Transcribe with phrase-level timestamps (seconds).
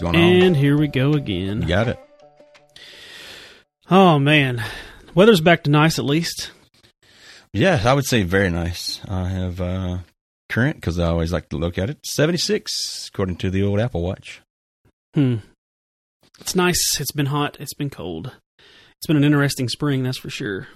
[0.00, 0.42] What's going on?
[0.46, 1.62] And here we go again.
[1.62, 1.98] You got it.
[3.90, 4.62] Oh man,
[5.12, 6.52] weather's back to nice at least.
[7.52, 9.00] Yeah, I would say very nice.
[9.08, 9.98] I have uh,
[10.48, 11.98] current because I always like to look at it.
[12.04, 14.40] Seventy six, according to the old Apple Watch.
[15.14, 15.36] Hmm.
[16.38, 17.00] It's nice.
[17.00, 17.56] It's been hot.
[17.58, 18.36] It's been cold.
[18.58, 20.68] It's been an interesting spring, that's for sure.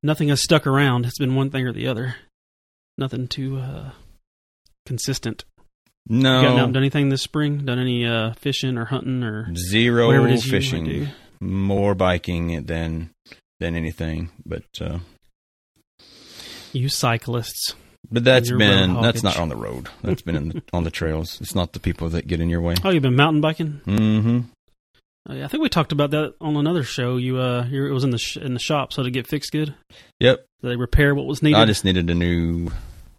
[0.00, 1.06] Nothing has stuck around.
[1.06, 2.16] It's been one thing or the other.
[2.98, 3.90] Nothing too uh,
[4.86, 5.44] consistent.
[6.08, 7.64] No, You gotten out and done anything this spring?
[7.64, 11.06] Done any uh, fishing or hunting or zero whatever it is you fishing, do?
[11.40, 13.10] more biking than
[13.60, 14.30] than anything.
[14.44, 14.98] But uh,
[16.72, 17.74] You cyclists.
[18.10, 19.88] but that's been that's not on the road.
[20.02, 21.40] That's been in the, on the trails.
[21.40, 22.74] It's not the people that get in your way.
[22.84, 23.80] Oh, you've been mountain biking?
[23.86, 24.40] Mm-hmm.
[25.26, 27.16] Oh, yeah, I think we talked about that on another show.
[27.16, 29.74] You, uh, it was in the sh- in the shop, so to get fixed good,
[30.20, 30.44] Yep.
[30.62, 31.58] They repair what was needed.
[31.58, 32.68] I just needed a new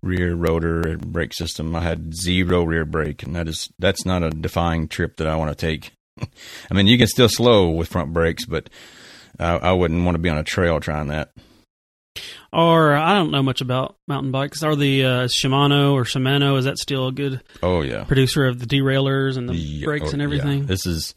[0.01, 1.75] rear rotor brake system.
[1.75, 5.35] I had zero rear brake, and that is that's not a defying trip that I
[5.35, 5.91] want to take.
[6.71, 8.69] I mean, you can still slow with front brakes, but
[9.39, 11.31] I, I wouldn't want to be on a trail trying that.
[12.55, 14.63] Or I don't know much about mountain bikes.
[14.63, 16.57] Are the uh, Shimano or Shimano?
[16.57, 20.07] Is that still a good Oh yeah, producer of the derailleurs and the Yeah, brakes
[20.07, 20.23] oh, and yeah.
[20.23, 20.65] everything?
[20.65, 21.13] This is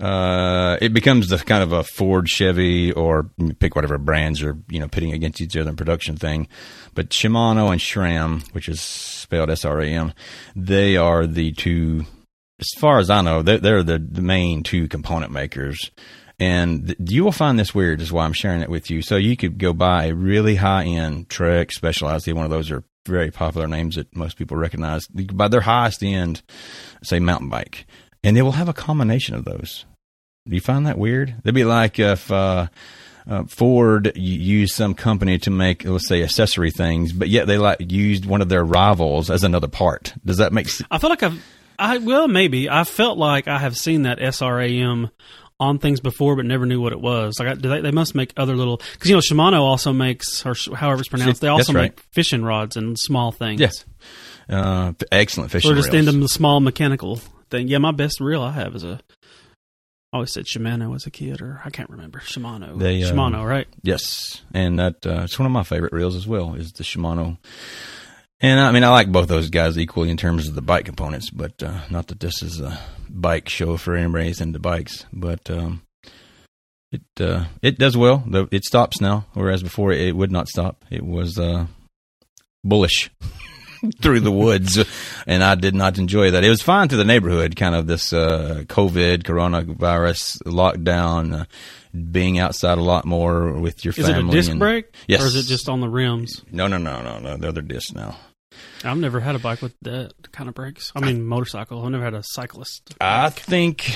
[0.00, 4.80] uh, it becomes the kind of a Ford, Chevy, or pick whatever brands are you
[4.80, 6.48] know pitting against each other in production thing.
[6.94, 10.12] But Shimano and SRAM, which is spelled S R A M,
[10.56, 12.04] they are the two.
[12.58, 15.90] As far as I know, they're, they're the, the main two component makers.
[16.40, 19.02] And you will find this weird, is why I'm sharing it with you.
[19.02, 22.32] So you could go buy a really high end Trek Specialized.
[22.32, 25.06] One of those are very popular names that most people recognize.
[25.14, 26.42] You could buy their highest end,
[27.02, 27.86] say mountain bike,
[28.24, 29.84] and they will have a combination of those.
[30.48, 31.34] Do you find that weird?
[31.44, 32.68] They'd be like if uh,
[33.28, 37.78] uh, Ford used some company to make, let's say, accessory things, but yet they like
[37.80, 40.14] used one of their rivals as another part.
[40.24, 40.88] Does that make sense?
[40.90, 41.44] I feel like I've,
[41.78, 45.10] I well maybe I felt like I have seen that SRAM
[45.60, 47.38] on things before, but never knew what it was.
[47.38, 50.54] Like I, they, they must make other little because you know Shimano also makes or
[50.74, 51.40] however it's pronounced.
[51.42, 51.82] They also right.
[51.82, 53.60] make fishing rods and small things.
[53.60, 53.84] Yes,
[54.48, 55.78] Uh, excellent fishing rods.
[55.78, 56.08] or just reels.
[56.08, 57.20] into the small mechanical
[57.50, 57.68] thing.
[57.68, 59.00] Yeah, my best reel I have is a.
[60.12, 62.76] I always said Shimano as a kid, or I can't remember Shimano.
[62.76, 63.68] They, uh, Shimano, right?
[63.82, 66.54] Yes, and that uh, it's one of my favorite reels as well.
[66.54, 67.38] Is the Shimano,
[68.40, 71.30] and I mean I like both those guys equally in terms of the bike components,
[71.30, 72.78] but uh, not that this is a
[73.08, 75.04] bike show for anybody who's into bikes.
[75.12, 75.82] But um,
[76.92, 78.24] it uh, it does well.
[78.50, 80.84] It stops now, whereas before it would not stop.
[80.90, 81.66] It was uh,
[82.64, 83.10] bullish
[84.02, 84.82] through the woods,
[85.26, 86.44] and I did not enjoy that.
[86.44, 91.42] It was fine to the neighborhood, kind of this uh, COVID, coronavirus lockdown.
[91.42, 91.44] Uh,
[91.92, 94.12] being outside a lot more with your family.
[94.12, 94.94] Is it a disc and- brake?
[95.08, 95.22] Yes.
[95.22, 96.44] Or is it just on the rims?
[96.50, 97.36] No, no, no, no, no.
[97.36, 98.16] The other disc now.
[98.84, 100.90] I've never had a bike with that kind of brakes.
[100.96, 101.84] I mean, motorcycle.
[101.84, 102.94] I've never had a cyclist.
[103.00, 103.94] I think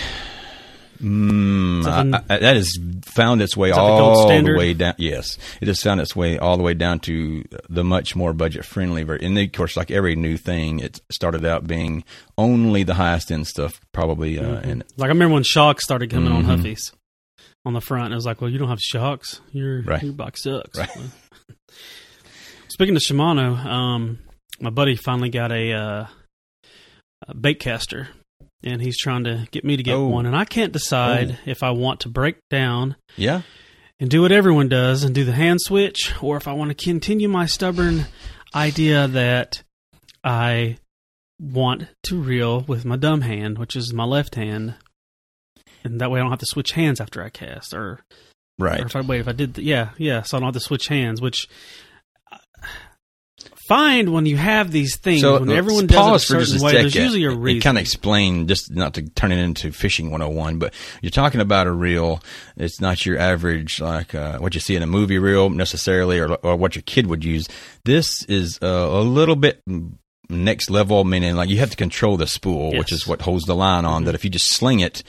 [1.02, 4.94] mm, that I- I- that has found its way that the all the way down.
[4.98, 8.64] Yes, it has found its way all the way down to the much more budget
[8.64, 9.26] friendly version.
[9.26, 12.04] And of course, like every new thing, it started out being
[12.36, 14.38] only the highest end stuff, probably.
[14.38, 14.64] Uh, Mhm.
[14.64, 16.60] And Like I remember when shocks started coming on Mhm.
[16.62, 16.92] Huffies
[17.64, 18.12] on the front.
[18.12, 19.40] I was like, well, you don't have shocks.
[19.52, 20.02] Your Right.
[20.02, 20.78] your bike sucks.
[20.78, 20.90] Right.
[22.68, 24.18] Speaking of Shimano, um,
[24.64, 26.06] my buddy finally got a, uh,
[27.28, 28.08] a bait caster,
[28.62, 30.08] and he's trying to get me to get Oh.
[30.08, 33.42] one, and I can't decide if I want to break down yeah,
[34.00, 36.84] and do what everyone does and do the hand switch, or if I want to
[36.84, 38.06] continue my stubborn
[38.54, 39.62] idea that
[40.24, 40.78] I
[41.38, 44.76] want to reel with my dumb hand, which is my left hand,
[45.84, 48.00] and that way I don't have to switch hands after I cast, or, or
[48.58, 48.80] right.
[48.80, 50.88] if I wait if I did, the, yeah, yeah, so I don't have to switch
[50.88, 51.48] hands, which.
[53.68, 56.50] Find when you have these things So when everyone does it a pause for just
[56.52, 56.70] certain way.
[56.72, 56.82] second.
[56.82, 57.62] There's usually a reason.
[57.62, 61.66] kind of explain, just not to turn it into fishing 101, but you're talking about
[61.66, 62.22] a reel.
[62.56, 66.34] It's not your average, like uh, what you see in a movie reel necessarily, or,
[66.36, 67.48] or what your kid would use.
[67.84, 69.62] This is uh, a little bit
[70.28, 73.54] next level, meaning like you have to control the spool, which is what holds the
[73.54, 74.04] line on.
[74.04, 75.02] That if you just sling it-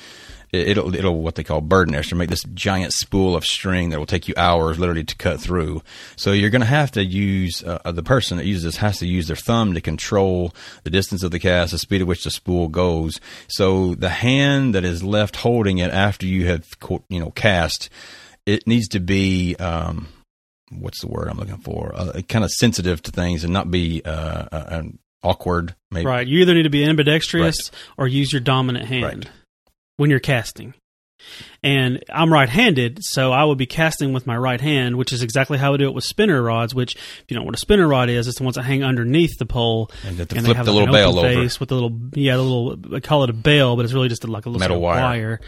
[0.55, 3.99] it'll it'll what they call bird nest or make this giant spool of string that
[3.99, 5.81] will take you hours literally to cut through.
[6.15, 9.07] So you're going to have to use uh, the person that uses this has to
[9.07, 10.53] use their thumb to control
[10.83, 13.19] the distance of the cast, the speed at which the spool goes.
[13.47, 16.65] So the hand that is left holding it after you have
[17.09, 17.89] you know cast,
[18.45, 19.55] it needs to be.
[19.55, 20.07] Um,
[20.71, 21.93] What's the word I'm looking for?
[21.95, 24.09] Uh, kind of sensitive to things and not be uh,
[24.51, 24.83] uh,
[25.25, 25.75] awkward.
[25.91, 26.27] Maybe Right.
[26.27, 29.29] You either need to be ambidextrous or use your dominant hand Right.
[29.97, 30.73] When you're casting.
[31.63, 35.57] And I'm right-handed, so I would be casting with my right hand, which is exactly
[35.57, 36.75] how I do it with spinner rods.
[36.75, 38.83] Which, if you don't know what a spinner rod is, it's the ones that hang
[38.83, 41.41] underneath the pole, And to they flip have the like little an open bail over.
[41.59, 44.27] with the little yeah, the little I call it a bail, but it's really just
[44.27, 45.39] like a little Metal of wire.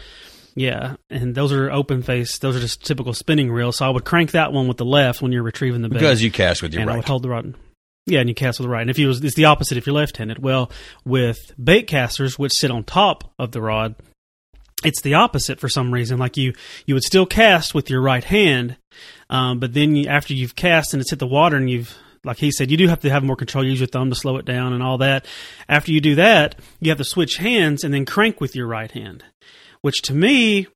[0.56, 2.38] Yeah, and those are open face.
[2.38, 3.76] Those are just typical spinning reels.
[3.76, 6.20] So I would crank that one with the left when you're retrieving the bait Because
[6.20, 6.98] you cast with your and I right.
[6.98, 7.54] would hold the rod.
[8.06, 8.80] Yeah, and you cast with the right.
[8.80, 10.42] And if you was, it's the opposite if you're left-handed.
[10.42, 10.72] Well,
[11.04, 13.94] with bait casters, which sit on top of the rod,
[14.84, 16.18] it's the opposite for some reason.
[16.18, 16.52] Like you,
[16.86, 18.76] you would still cast with your right hand,
[19.30, 22.38] um, but then you, after you've cast and it's hit the water and you've, like
[22.38, 23.64] he said, you do have to have more control.
[23.64, 25.24] Use your thumb to slow it down and all that.
[25.68, 28.90] After you do that, you have to switch hands and then crank with your right
[28.90, 29.24] hand,
[29.82, 30.66] which to me.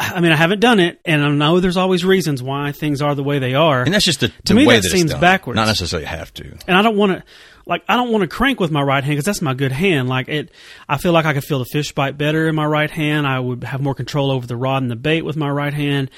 [0.00, 3.16] I mean, I haven't done it, and I know there's always reasons why things are
[3.16, 3.82] the way they are.
[3.82, 5.20] and that's just the, To the me, way that that, seems done.
[5.20, 5.56] backwards.
[5.56, 6.56] Not necessarily have to.
[6.68, 7.24] and I don't want to
[7.68, 10.08] like I don't want to crank with my right hand because that's my good hand.
[10.08, 10.50] Like it,
[10.88, 13.26] I feel like I could feel the fish bite better in my right hand.
[13.26, 16.10] I would have more control over the rod and the bait with my right hand.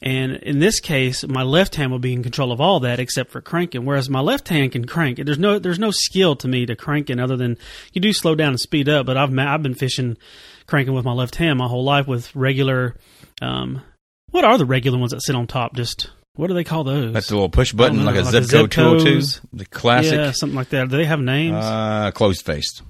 [0.00, 3.30] And in this case, my left hand will be in control of all that except
[3.30, 3.84] for cranking.
[3.84, 5.18] Whereas my left hand can crank.
[5.24, 7.56] There's no there's no skill to me to cranking other than
[7.92, 9.06] you do slow down and speed up.
[9.06, 10.16] But I've I've been fishing
[10.66, 12.96] cranking with my left hand my whole life with regular.
[13.40, 13.82] Um,
[14.30, 15.74] what are the regular ones that sit on top?
[15.74, 17.12] Just what do they call those?
[17.12, 20.30] That's a little push button, know, like a like a Zebco 202, the classic, yeah,
[20.30, 20.88] something like that.
[20.88, 21.56] Do they have names?
[21.56, 22.82] uh, closed faced.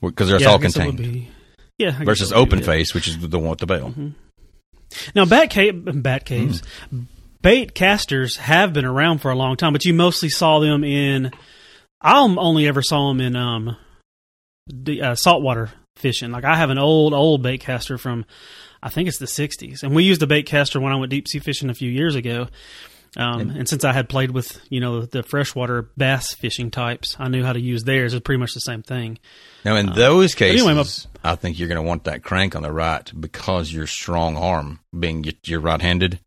[0.00, 1.14] Because they're Yeah, all I guess it would contained.
[1.14, 1.28] be-
[1.78, 2.64] Yeah, I guess Versus would be open it.
[2.64, 3.94] face, which is the one with the bail.
[5.14, 6.62] Now, bat cave, bat caves,
[7.40, 11.30] bait casters have been around for a long time, but you mostly saw them in.
[12.00, 13.76] I only ever saw them in um,
[14.66, 16.32] the, uh, saltwater fishing.
[16.32, 18.24] Like I have an old, old bait caster from,
[18.82, 21.28] I think it's the '60s, and we used a bait caster when I went deep
[21.28, 22.48] sea fishing a few years ago.
[23.14, 27.28] Um, and since I had played with you know the freshwater bass fishing types, I
[27.28, 28.14] knew how to use theirs.
[28.14, 29.18] It's pretty much the same thing.
[29.64, 30.82] Now, in those cases, anyway,
[31.22, 34.80] I think you're going to want that crank on the right because your strong arm,
[34.98, 36.20] being you're right-handed.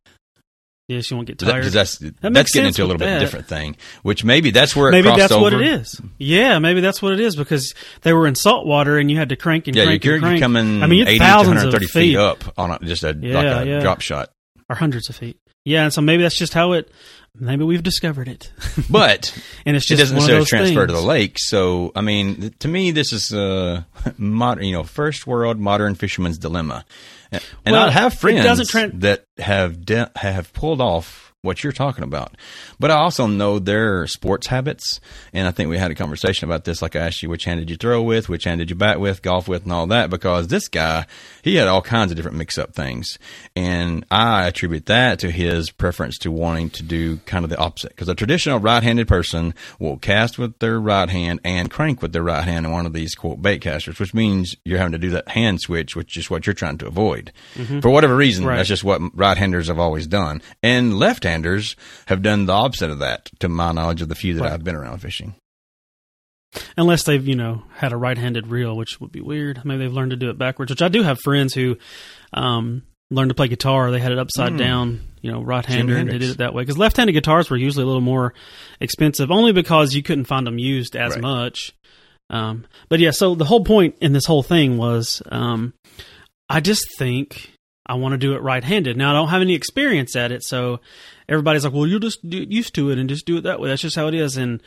[0.88, 1.66] Yes, you won't get That- tired.
[1.66, 3.20] that's makes that's getting into a little bit that.
[3.20, 3.76] different thing.
[4.04, 6.00] Which maybe that's where it maybe that's what it is.
[6.20, 7.74] Yeah, maybe that's what it is because
[8.04, 10.22] they were in salt water and you had to crank and Yeah, crank you're, and
[10.24, 10.42] you're crank.
[10.42, 13.18] coming I mean, you're 80 to thousands 130 of feet, up on a, just a
[13.20, 13.80] Yeah, like a yeah.
[13.80, 14.30] drop shot.
[14.70, 15.38] or hundreds of feet.
[15.64, 16.92] Yeah, and so maybe that's just how it.
[17.38, 18.50] Maybe we've discovered it,
[18.90, 19.34] But
[19.66, 21.38] and it's it just doesn't necessarily transfer to the lake.
[21.40, 25.96] So, I mean, to me, this is uh, a modern, you know, first world modern
[25.96, 26.86] fisherman's dilemma.
[27.66, 28.44] And Well, I have friends
[29.02, 32.36] that have de- have pulled off what you're talking about.
[32.80, 35.00] But I also know their sports habits,
[35.32, 36.82] and I think we had a conversation about this.
[36.82, 39.00] Like I asked you, which hand did you throw with, which hand did you bat
[39.00, 40.10] with, golf with, and all that.
[40.10, 41.06] Because this guy,
[41.44, 43.18] he had all kinds of different mix-up things,
[43.56, 47.90] and I attribute that to his preference to wanting to do kind of the opposite.
[47.90, 52.24] Because a traditional right-handed person will cast with their right hand and crank with their
[52.24, 55.12] right hand in one of these quote bait casters, which means you're having to do
[55.12, 57.32] that hand switch, which is what you're trying to avoid.
[57.82, 58.50] For whatever reason, Mm-hmm.
[58.50, 58.58] Right.
[58.58, 60.98] that's just what right-handers have always done, and
[62.08, 64.52] have done the opposite of that, to my knowledge of the few that Right.
[64.54, 65.36] I've been around fishing.
[66.78, 69.62] unless they've you know had a right-handed reel, which would be weird.
[69.66, 70.72] Maybe they've learned to do it backwards.
[70.72, 71.78] Which I do have friends who
[72.34, 73.92] um, learned to play guitar.
[73.92, 74.58] They had it upside Mm.
[74.58, 76.64] down, you know, right-handed, and they did it that way.
[76.64, 78.34] Because left-handed guitars were usually a little more
[78.80, 81.22] expensive, only because you couldn't find them used as Right.
[81.22, 81.74] much.
[82.30, 85.74] Um, but yeah, so the whole point in this whole thing was, um,
[86.50, 87.52] I just think
[87.86, 88.98] I want to do it right-handed.
[88.98, 90.80] Now I don't have any experience at it, so
[91.30, 93.70] everybody's like, "Well, you're just do- used to it and just do it that way."
[93.70, 94.62] That's just how it is, and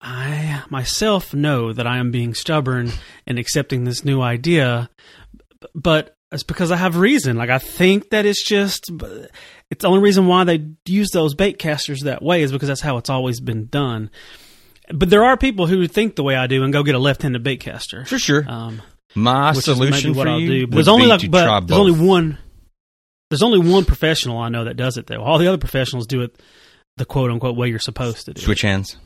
[0.00, 2.92] I myself know that I am being stubborn
[3.26, 4.90] and accepting this new idea,
[5.74, 7.36] but it's because I have reason.
[7.36, 8.90] Like I think that it's just
[9.70, 12.80] it's the only reason why they use those bait casters that way is because that's
[12.80, 14.10] how it's always been done.
[14.92, 17.42] But there are people who think the way I do and go get a left-handed
[17.42, 18.04] bait caster.
[18.04, 18.44] For sure.
[18.46, 18.82] Um,
[19.14, 20.66] my solution what for I'll you do.
[20.66, 22.38] There's only like, but there's only one.
[23.34, 25.20] There's only one professional I know that does it though.
[25.20, 26.40] All the other professionals do it
[26.96, 28.38] the quote unquote way you're supposed to do.
[28.40, 28.44] it.
[28.44, 28.96] switch hands.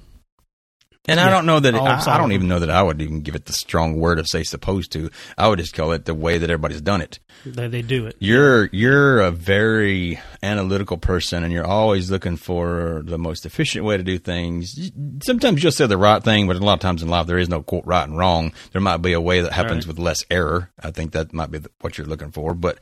[1.06, 3.22] And I don't know that it, I, I don't even know that I would even
[3.22, 5.08] give it the strong word of say supposed to.
[5.38, 7.18] I would just call it the way that everybody's done it.
[7.46, 8.16] They they do it.
[8.18, 13.96] You're you're a very analytical person, and you're always looking for the most efficient way
[13.96, 14.90] to do things.
[15.22, 17.48] Sometimes you'll say the right thing, but a lot of times in life there is
[17.48, 18.52] no quote right and wrong.
[18.72, 19.96] There might be a way that happens Right.
[19.96, 20.70] with less error.
[20.78, 22.78] I think that might be what you're looking for, but.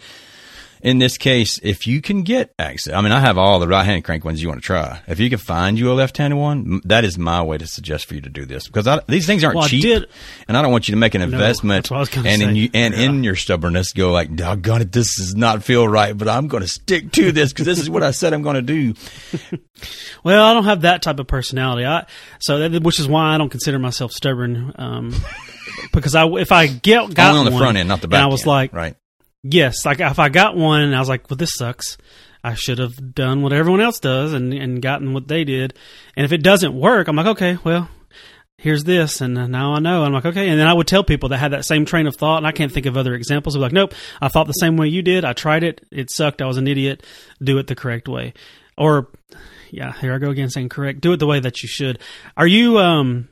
[0.82, 3.84] In this case, if you can get access, I mean, I have all the right
[3.84, 5.00] hand crank ones you want to try.
[5.08, 8.14] If you can find you a left-handed one, that is my way to suggest for
[8.14, 10.06] you to do this because I, these things aren't Well, cheap, did-
[10.48, 12.70] and I don't want you to make an investment that's what I and in you,
[12.74, 16.48] and in your stubbornness go like, doggone it, this does not feel right, but I'm
[16.48, 18.94] going to stick to this because this is what I said I'm going to do.
[20.24, 21.84] Well, I don't have that type of personality.
[21.84, 22.06] I
[22.40, 24.72] so that, which is why I don't consider myself stubborn.
[24.76, 25.14] Um,
[25.92, 28.10] because I if I get got Only on the one, front end, not the and
[28.12, 28.22] back.
[28.22, 28.96] I was end, like, right?
[29.50, 31.96] Yes, like if I got one and I was like, well, this sucks.
[32.44, 35.74] I should have done what everyone else does and, and gotten what they did.
[36.16, 37.88] And if it doesn't work, I'm like, okay, well,
[38.56, 39.20] here's this.
[39.20, 40.04] And now I know.
[40.04, 40.48] I'm like, okay.
[40.48, 42.38] And then I would tell people that had that same train of thought.
[42.38, 43.56] And I can't think of other examples.
[43.56, 45.24] Be like, nope, I thought the same way you did.
[45.24, 45.84] I tried it.
[45.90, 46.40] It sucked.
[46.40, 47.02] I was an idiot.
[47.42, 48.32] Do it the correct way.
[48.78, 49.08] Or,
[49.70, 51.00] yeah, here I go again saying correct.
[51.00, 51.98] Do it the way that you should.
[52.36, 53.28] Are you, um,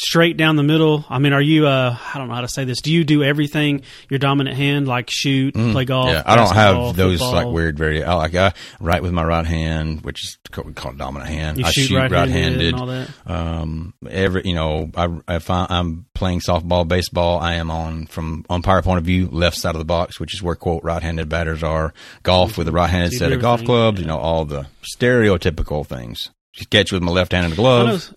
[0.00, 1.04] straight down the middle?
[1.08, 1.66] I mean, are you?
[1.66, 2.80] Uh, I don't know how to say this.
[2.80, 6.08] Do you do everything your dominant hand, like shoot, play golf?
[6.08, 7.32] Mm, Yeah, I don't have those football?
[7.34, 7.76] like weird.
[7.76, 11.30] Very, I like I write with my right hand, which is what we call dominant
[11.30, 11.58] hand.
[11.58, 12.74] You I shoot, shoot right-handed, right-handed.
[12.74, 13.08] all that.
[13.26, 18.44] Um, every you know, I, if I, I'm playing softball, baseball, I am on from
[18.48, 21.62] umpire point of view, left side of the box, which is where quote right-handed batters
[21.62, 21.92] are.
[22.22, 23.98] Golf with a right-handed set of golf clubs.
[23.98, 24.02] yeah.
[24.02, 26.30] You know, all the stereotypical things.
[26.70, 28.12] Catch with my left-handed glove.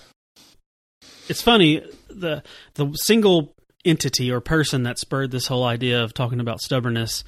[1.31, 2.43] It's funny the
[2.75, 7.23] the single entity or person that spurred this whole idea of talking about stubbornness.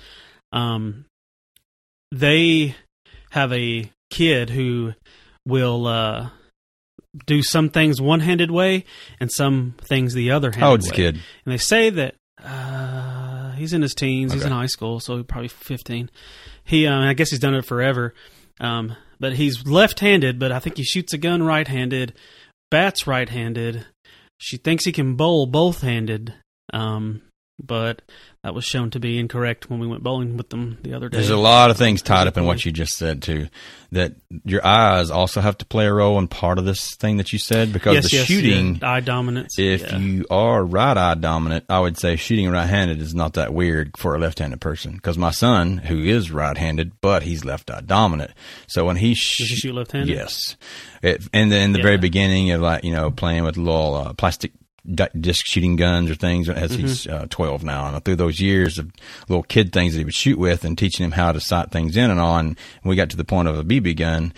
[0.51, 1.05] Um,
[2.11, 2.75] they
[3.31, 4.93] have a kid who
[5.47, 6.29] will uh,
[7.25, 8.85] do some things one handed way
[9.19, 10.95] and some things the other handed How old's way.
[10.95, 11.15] kid?
[11.15, 14.33] And they say that uh, he's in his teens.
[14.33, 16.11] He's in high school, so he's probably fifteen.
[16.65, 18.13] He, uh, I guess, he's done it forever.
[18.59, 22.13] Um, but he's left-handed, but I think he shoots a gun right-handed,
[22.69, 23.85] bats right-handed.
[24.43, 26.33] She thinks he can bowl both-handed,
[26.73, 27.21] um,
[27.59, 28.01] but
[28.43, 31.17] that was shown to be incorrect when we went bowling with them the other day.
[31.17, 33.47] There's a lot of things tied up in what you just said too.
[33.91, 37.31] That your eyes also have to play a role in part of this thing that
[37.31, 38.75] you said because yes, the yes, shooting.
[38.81, 39.57] yeah, eye dominance.
[39.59, 39.97] If yeah.
[39.97, 43.95] you are right eye dominant, I would say shooting right handed is not that weird
[43.97, 44.93] for a left handed person.
[44.93, 48.31] Because my son, who is right handed, but he's left eye dominant,
[48.67, 50.13] so when he sh- Does he shoot left-handed?
[50.13, 50.57] yes,
[51.03, 51.83] it, and then in the Yeah.
[51.83, 54.51] very beginning of like you know playing with little uh, plastic
[54.85, 56.81] disc shooting guns or things as Mm-hmm.
[56.81, 58.91] he's uh, 12 now and through those years of
[59.29, 61.95] little kid things that he would shoot with and teaching him how to sight things
[61.95, 64.33] in and on and we got to the point of a bb gun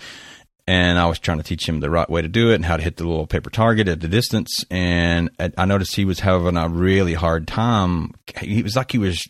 [0.68, 2.76] and I was trying to teach him the right way to do it and how
[2.76, 4.64] to hit the little paper target at the distance.
[4.68, 8.14] And I I noticed he was having a really hard time.
[8.40, 9.28] He was like he was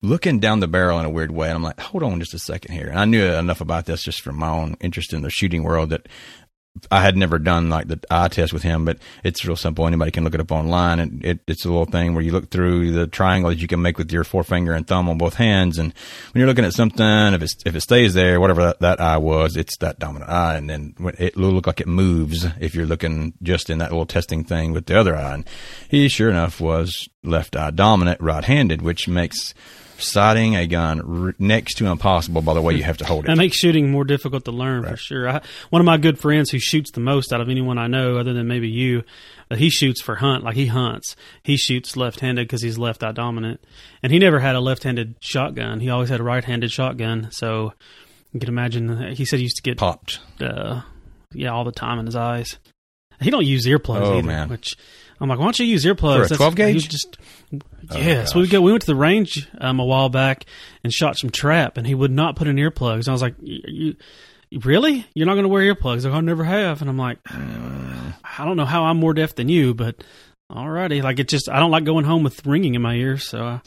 [0.00, 1.48] looking down the barrel in a weird way.
[1.48, 2.86] And I'm like, hold on just a second here.
[2.86, 5.90] And I knew enough about this just from my own interest in the shooting world
[5.90, 6.06] that
[6.90, 9.86] I had never done like the eye test with him, but it's real simple.
[9.86, 12.50] Anybody can look it up online, and it, it's a little thing where you look
[12.50, 15.78] through the triangle that you can make with your forefinger and thumb on both hands.
[15.78, 15.94] And
[16.32, 19.18] when you're looking at something, if it's, if it stays there, whatever that, that eye
[19.18, 22.86] was, it's that dominant eye, and then it will look like it moves if you're
[22.86, 25.34] looking just in that little testing thing with the other eye.
[25.34, 25.48] And
[25.88, 29.54] he sure enough was left eye dominant, right-handed, which makes
[30.04, 33.28] sighting a gun r- next to impossible by the way you have to hold it.
[33.28, 35.28] That makes shooting more difficult to learn for sure.
[35.28, 38.16] I, one of my good friends who shoots the most out of anyone I know,
[38.18, 39.02] other than maybe you,
[39.50, 40.44] uh, he shoots for hunt.
[40.44, 43.60] Like he hunts, he shoots left-handed because he's left eye dominant,
[44.02, 45.80] and he never had a left-handed shotgun.
[45.80, 47.28] He always had a right-handed shotgun.
[47.32, 47.72] So
[48.32, 48.90] you can imagine.
[48.90, 50.20] uh, He said he used to get Popped.
[50.40, 50.82] uh,
[51.32, 52.58] yeah all the time in his eyes.
[53.20, 54.48] He don't use earplugs Oh, either, man.
[54.48, 54.76] which
[55.20, 55.98] I'm like, why don't you use earplugs?
[56.16, 56.88] For a That's- 12 gauge?
[56.88, 57.16] Just
[57.90, 58.60] Oh, yes, we go.
[58.62, 60.44] We went to the range um, a while back
[60.82, 63.06] and shot some trap, and he would not put in earplugs.
[63.08, 63.94] I was like, you,
[64.50, 65.06] you really?
[65.14, 66.04] You're not going to wear earplugs?
[66.04, 66.80] Like, I never have.
[66.80, 70.02] And I'm like, I don't know how I'm more deaf than you, but
[70.50, 71.02] alrighty.
[71.02, 73.60] Like it just, I don't like going home with ringing in my ears, so I.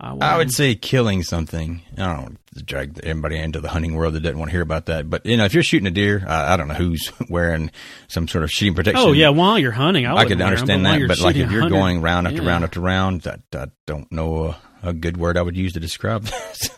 [0.00, 1.82] I, I would say killing something.
[1.96, 5.08] I don't drag anybody into the hunting world that doesn't want to hear about that.
[5.08, 7.70] But you know, if you're shooting a deer, I, I don't know who's wearing
[8.08, 9.02] some sort of shooting protection.
[9.02, 11.08] Oh yeah, while you're hunting, I, I could understand but that.
[11.08, 12.48] But like if you're hunter- going round after yeah.
[12.48, 15.80] round after round, that I don't know a, a good word I would use to
[15.80, 16.68] describe that.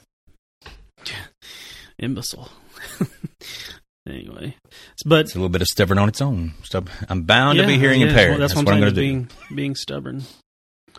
[1.98, 2.50] imbecile.
[4.06, 4.54] anyway,
[5.06, 6.52] but it's a little bit of stubborn on its own.
[6.62, 8.40] Stub- I'm bound to be hearing yeah, impaired.
[8.40, 9.00] that's, that's, what I'm going to do.
[9.00, 10.22] being being stubborn.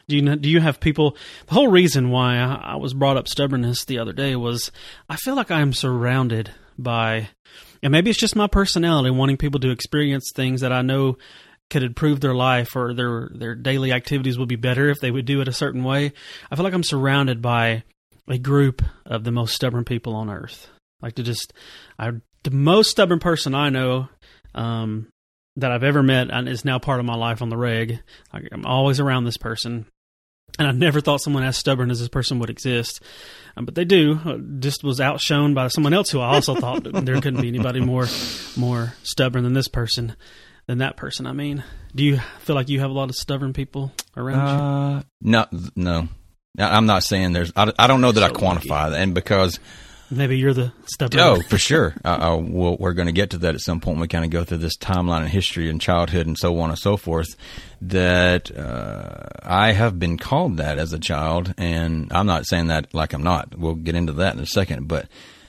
[0.07, 1.17] Do you know, do you have people?
[1.47, 4.71] The whole reason why I, was brought up stubbornness the other day was
[5.09, 7.29] I feel like I am surrounded by,
[7.83, 11.17] and maybe it's just my personality wanting people to experience things that I know
[11.69, 15.25] could improve their life or their their daily activities would be better if they would
[15.25, 16.13] do it a certain way.
[16.49, 17.83] I feel like I'm surrounded by
[18.29, 20.69] a group of the most stubborn people on earth.
[21.01, 21.51] Like to just,
[21.99, 22.11] I
[22.43, 24.07] the most stubborn person I know.
[24.55, 25.09] Um,
[25.57, 27.57] that I've ever met and is now part of my life on the.
[28.31, 29.87] Like, I'm always around this person.
[30.59, 33.01] And I never thought someone as stubborn as this person would exist.
[33.55, 34.19] Um, but they do.
[34.25, 37.79] Uh, Just was outshone by someone else who I also thought there couldn't be anybody
[37.79, 38.07] more
[38.55, 40.15] more stubborn than this person,
[40.65, 41.27] than that person.
[41.27, 44.63] I mean, do you feel like you have a lot of stubborn people around you?
[44.63, 45.45] Uh, no,
[45.75, 46.09] no.
[46.59, 47.53] I'm not saying there's.
[47.55, 49.59] I, I don't know that I So quantify that, and because
[50.09, 51.19] Maybe you're the stubborn.
[51.19, 51.93] Oh, for sure.
[52.05, 53.99] Uh, uh, we'll, we're going to get to that at some point.
[53.99, 56.79] We kind of go through this timeline in history and childhood and so on and
[56.79, 57.35] so forth.
[57.81, 62.93] That uh, I have been called that as a child, and I'm not saying that
[62.93, 63.57] like I'm not.
[63.57, 64.87] We'll get into that in a second.
[64.87, 65.07] But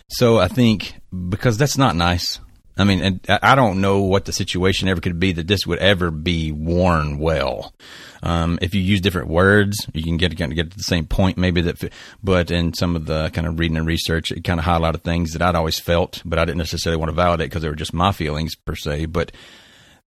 [0.08, 0.94] so I think
[1.28, 2.40] because that's not nice.
[2.78, 5.80] I mean, and I don't know what the situation ever could be that this would
[5.80, 7.74] ever be worn well.
[8.22, 11.06] Um, if you use different words, you can get kind of get to the same
[11.06, 11.92] point, maybe that.
[12.22, 15.32] But in some of the kind of reading and research, it kind of highlighted things
[15.32, 17.92] that I'd always felt, but I didn't necessarily want to validate because they were just
[17.92, 19.06] my feelings per se.
[19.06, 19.32] But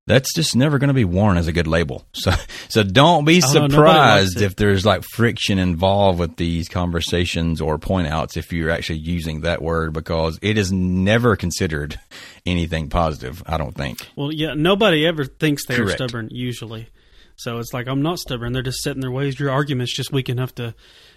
[0.08, 2.05] that's just never going to be worn as a good label.
[2.13, 2.31] So,
[2.70, 4.43] so don't be surprised it.
[4.43, 9.41] if there's like friction involved with these conversations or point outs if you're actually using
[9.41, 12.00] that word because it is never considered
[12.46, 13.41] anything positive.
[13.48, 14.08] I don't think.
[14.15, 15.98] Well, yeah, nobody ever thinks they're Correct.
[15.98, 16.89] stubborn usually.
[17.38, 18.53] So it's like I'm not stubborn.
[18.53, 19.39] They're just set in their ways.
[19.39, 20.75] Your argument's just weak enough to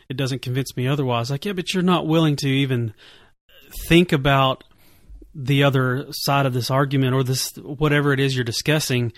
[0.09, 1.31] it doesn't convince me otherwise.
[1.31, 2.95] Like, yeah, but you're not willing to even
[3.89, 4.65] think about
[5.35, 9.13] the other side of this argument or this whatever it is you're discussing.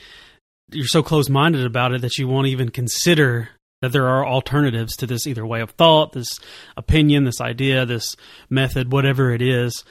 [0.70, 3.50] You're so close-minded about it that you won't even consider
[3.82, 6.40] that there are alternatives to this either way of thought, this
[6.76, 8.16] opinion, this idea, this
[8.48, 9.84] method, whatever it is.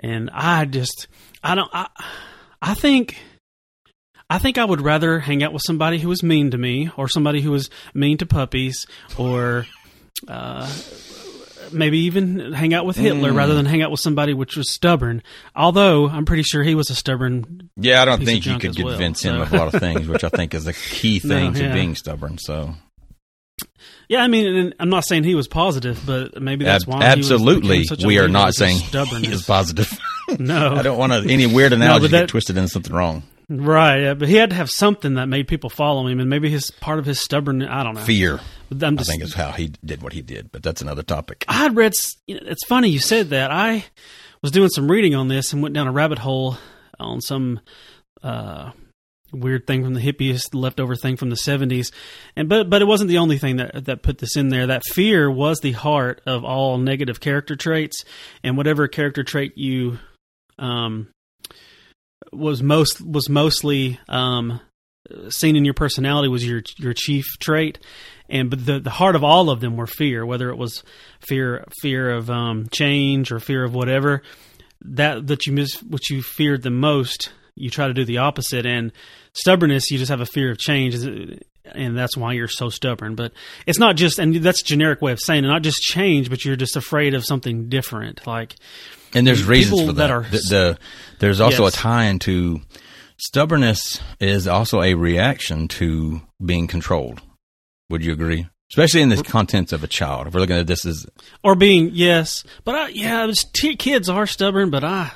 [0.00, 1.06] And I just
[1.42, 1.88] I don't I
[2.60, 3.18] I think
[4.30, 7.08] I think I would rather hang out with somebody who was mean to me, or
[7.08, 9.66] somebody who was mean to puppies, or
[10.26, 10.66] uh,
[11.72, 13.36] maybe even hang out with Hitler Mm.
[13.36, 15.22] rather than hang out with somebody which was stubborn.
[15.56, 17.70] Although I'm pretty sure he was a stubborn.
[17.76, 20.06] Yeah, I don't think you could as well, convince him of a lot of things,
[20.08, 22.38] which I think is the key No, thing to being stubborn.
[22.38, 22.74] So
[24.08, 26.96] Yeah, I mean, and I'm not saying he was positive, but maybe that's why.
[27.14, 29.90] he was- absolutely, we are not saying he is positive.
[30.38, 33.22] No, I don't want to any weird analogy but that- get twisted into something wrong.
[33.48, 33.98] Right?
[34.02, 36.70] Yeah, but he had to have something that made people follow him, and maybe his
[36.70, 37.62] part of his stubborn.
[37.62, 38.00] I don't know.
[38.02, 38.40] Fear,
[38.72, 40.50] I think, is how he did what he did.
[40.52, 41.44] But that's another topic.
[41.48, 41.92] I read.
[41.92, 43.50] s- You know, it's funny you said that.
[43.50, 43.84] I
[44.42, 46.56] was doing some reading on this and went down a rabbit hole
[47.00, 47.60] on some
[48.22, 48.70] uh,
[49.32, 51.92] weird thing from the hippies, leftover thing from the seventies.
[52.36, 54.66] And but but it wasn't the only thing that that put this in there.
[54.68, 58.04] That fear was the heart of all negative character traits,
[58.44, 59.98] and whatever character trait you
[60.58, 61.08] um
[62.32, 64.60] was most was mostly um
[65.30, 67.78] seen in your personality was your your chief trait.
[68.28, 70.82] And but the the heart of all of them were fear whether it was
[71.20, 74.22] fear fear of um change or fear of whatever.
[74.82, 78.66] That that you miss what you feared the most you try to do the opposite.
[78.66, 78.92] And
[79.32, 80.94] stubbornness you just have a fear of change
[81.64, 83.14] and that's why you're so stubborn.
[83.14, 83.32] But
[83.66, 86.44] it's not just and that's a generic way of saying it not just change but
[86.44, 88.26] you're just afraid of something different.
[88.26, 88.56] Like
[89.14, 89.94] And there's reasons for that.
[90.08, 90.78] that are- the, the-
[91.18, 91.74] there's also Yes.
[91.74, 92.60] a tie into
[93.16, 97.20] stubbornness is also a reaction to being controlled.
[97.90, 98.46] Would you agree?
[98.70, 100.26] Especially in the contents of a child.
[100.26, 101.06] If we're looking at this as
[101.42, 105.10] or being yes but I, yeah t- kids are stubborn but i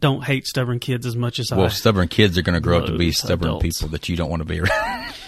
[0.00, 2.60] don't hate stubborn kids as much as well, i Well, stubborn kids are going to
[2.60, 3.62] grow up to be stubborn adults.
[3.78, 5.14] people that you don't want to be around.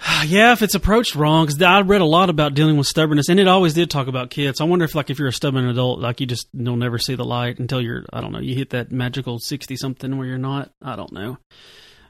[0.26, 3.38] Yeah, if it's approached wrong, because I read a lot about dealing with stubbornness, and
[3.38, 4.60] it always did talk about kids.
[4.60, 7.14] I wonder if, like, if you're a stubborn adult, like you just you'll never see
[7.14, 10.38] the light until you're, I don't know, you hit that magical sixty something where you're
[10.38, 10.72] not.
[10.82, 11.38] I don't know,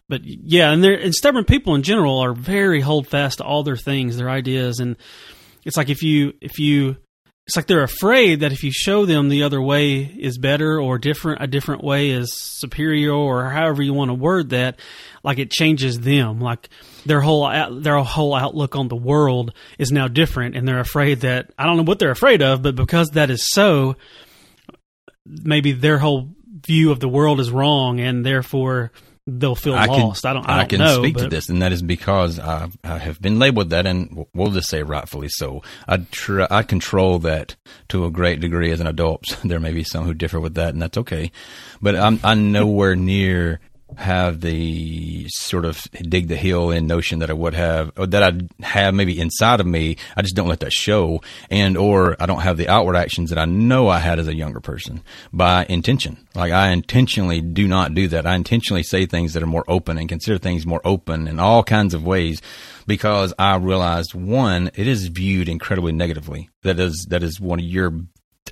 [0.09, 3.63] but yeah, and they're and stubborn people in general are very hold fast to all
[3.63, 4.97] their things, their ideas, and
[5.65, 6.97] it's like if you if you
[7.47, 10.99] it's like they're afraid that if you show them the other way is better or
[10.99, 14.79] different, a different way is superior, or however you want to word that,
[15.23, 16.41] like it changes them.
[16.41, 16.69] Like
[17.07, 21.21] their whole uh, their whole outlook on the world is now different, and they're afraid
[21.21, 23.97] that I don't know what they're afraid of, but because that is so,
[25.27, 26.31] maybe their whole
[26.67, 28.93] view of the world is wrong, and therefore
[29.29, 30.25] they'll feel lost.
[30.25, 30.49] I don't.
[30.49, 33.39] I, don't can know, speak to this, and that is because I, I have been
[33.39, 35.63] labeled that, and we'll just say rightfully so.
[35.87, 37.57] I try, I control that
[37.89, 39.25] to a great degree as an adult.
[39.45, 41.31] there may be some who differ with that, and that's okay.
[41.81, 43.61] But I'm I'm nowhere near
[43.97, 48.23] have the sort of dig the hill in notion that I would have or that
[48.23, 49.97] I have maybe inside of me.
[50.17, 53.39] I just don't let that show, and or I don't have the outward actions that
[53.39, 56.27] I know I had as a younger person by intention.
[56.35, 58.27] Like I intentionally do not do that.
[58.27, 61.63] I intentionally say things that are more open and consider things more open in all
[61.63, 62.43] kinds of ways
[62.87, 66.49] because I realized one, it is viewed incredibly negatively.
[66.63, 67.93] That is that is one of your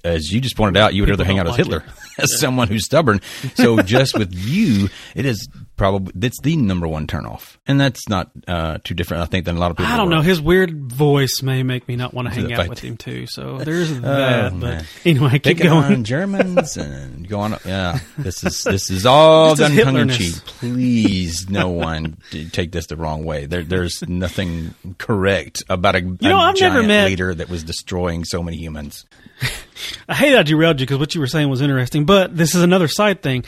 [0.05, 1.85] as you just pointed out, you would People rather hang out like Hitler
[2.19, 3.21] as someone who's stubborn.
[3.55, 8.31] So just with you, it is probably that's the number one turnoff, and that's not
[8.49, 9.93] uh, too different, I think, than a lot of people.
[9.93, 10.23] I don't know.
[10.23, 13.27] His weird voice may make me not want to hang out with him too.
[13.27, 14.53] So there's that.
[14.53, 14.85] but man.
[15.05, 15.85] anyway, keep Picking going.
[15.93, 17.53] on Germans and going.
[17.55, 20.35] up- Yeah, this is this is all This is done tongue in cheek.
[20.47, 22.17] Please, no one
[22.53, 23.47] take this the wrong way.
[23.47, 27.65] There, there's nothing correct about a, you know, a I've never met- leader that was
[27.65, 29.05] destroying so many humans.
[30.09, 32.63] I hate I derailed you because what you were saying was interesting, but this is
[32.63, 33.45] another side thing.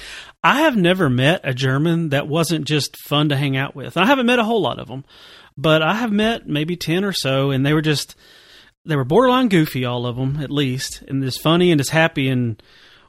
[0.48, 3.96] I have never met a German that wasn't just fun to hang out with.
[3.96, 5.04] I haven't met a whole lot of them,
[5.56, 8.16] but I have met maybe 10 or so, and they were just,
[8.86, 12.28] they were borderline goofy, all of them, at least, and just funny and just happy.
[12.28, 12.62] And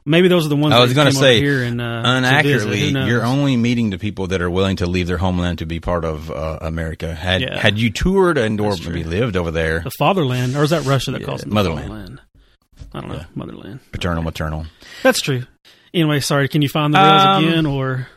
[0.04, 3.06] maybe those are the ones I was going to say, here and, uh, unaccurately, visit.
[3.06, 6.04] You're only meeting the people that are willing to leave their homeland to be part
[6.04, 7.14] of uh, America.
[7.14, 7.58] Had Yeah.
[7.58, 11.12] had you toured and or maybe lived over there, the fatherland, or is that Russia
[11.12, 12.20] that Yeah, calls it the motherland.
[12.92, 13.80] I don't know, motherland.
[13.92, 14.66] paternal, maternal.
[15.02, 15.44] That's true.
[15.92, 16.48] Anyway, sorry.
[16.48, 18.08] Can you find the rails Um, again, or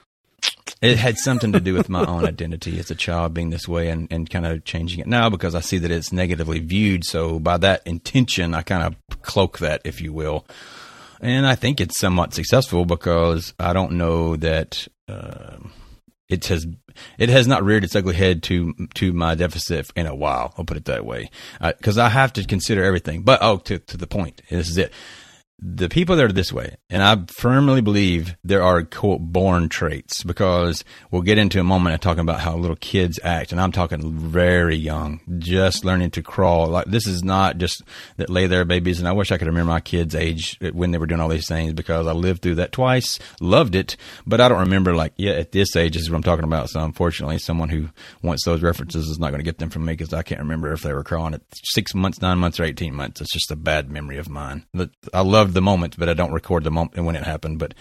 [0.81, 3.87] It had something to do with my own identity as a child being this way
[3.87, 7.05] and, and kind of changing it now because I see that it's negatively viewed.
[7.05, 10.45] So by that intention, I kind of cloak that, if you will.
[11.21, 15.55] And I think it's somewhat successful because I don't know that uh,
[16.27, 16.67] it has
[17.17, 20.53] it has not reared its ugly head to to my deficit in a while.
[20.57, 21.29] I'll put it that way
[21.61, 23.21] because I have to consider everything.
[23.21, 24.91] But oh, to to the point, this is it
[25.59, 30.23] the people that are this way, and I firmly believe there are quote born traits
[30.23, 33.71] because we'll get into a moment of talking about how little kids act, and I'm
[33.71, 36.67] talking very young, just learning to crawl.
[36.67, 37.81] Like this is not just
[38.17, 40.97] that lay there babies, and I wish I could remember my kids' age when they
[40.97, 44.49] were doing all these things because I lived through that twice, loved it, but I
[44.49, 46.69] don't remember like yeah at this age is what I'm talking about.
[46.69, 47.89] So unfortunately, someone who
[48.21, 50.73] wants those references is not going to get them from me because I can't remember
[50.73, 53.21] if they were crawling at six months, nine months, or eighteen months.
[53.21, 54.65] It's just a bad memory of mine.
[54.73, 57.59] But I love the moment, but I don't record the moment when it happened.
[57.59, 57.73] But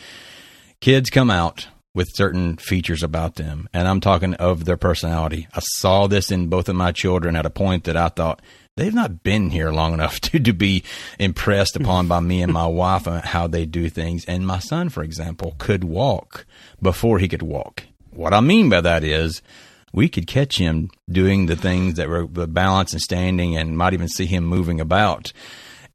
[0.81, 5.47] kids come out with certain features about them, and I'm talking of their personality.
[5.55, 8.43] I saw this in both of my children at a point that I thought
[8.77, 10.83] they've not been here long enough to, to be
[11.19, 14.25] impressed upon by me and my wife and how they do things.
[14.25, 16.47] And my son, for example, could walk
[16.81, 17.85] before he could walk.
[18.11, 19.43] What I mean by that is
[19.93, 23.93] we could catch him doing the things that were the balance and standing and might
[23.93, 25.33] even see him moving about.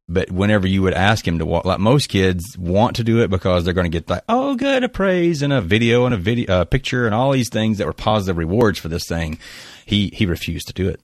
[0.10, 3.30] But whenever you would ask him to walk, like most kids want to do it
[3.30, 6.18] because they're going to get like, oh, good, a praise and a video and a
[6.18, 9.38] video, uh, picture and all these things that were positive rewards for this thing.
[9.86, 11.02] He, he refused to do it.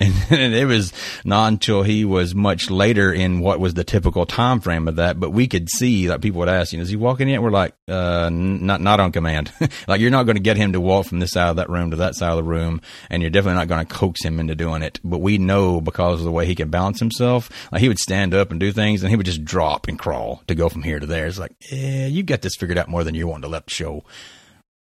[0.30, 0.92] And it was
[1.24, 5.18] not until he was much later in what was the typical time frame of that,
[5.18, 7.42] but we could see like people would ask, you know, is he walking yet?
[7.42, 9.52] We're like, uh, not, not on command.
[9.88, 11.90] like you're not going to get him to walk from this side of that room
[11.90, 12.80] to that side of the room.
[13.10, 15.00] And you're definitely not going to coax him into doing it.
[15.02, 18.32] But we know because of the way he can balance himself, like he would stand
[18.32, 21.00] up and do things and he would just drop and crawl to go from here
[21.00, 21.26] to there.
[21.26, 24.04] It's like, yeah, you got this figured out more than you want to let show.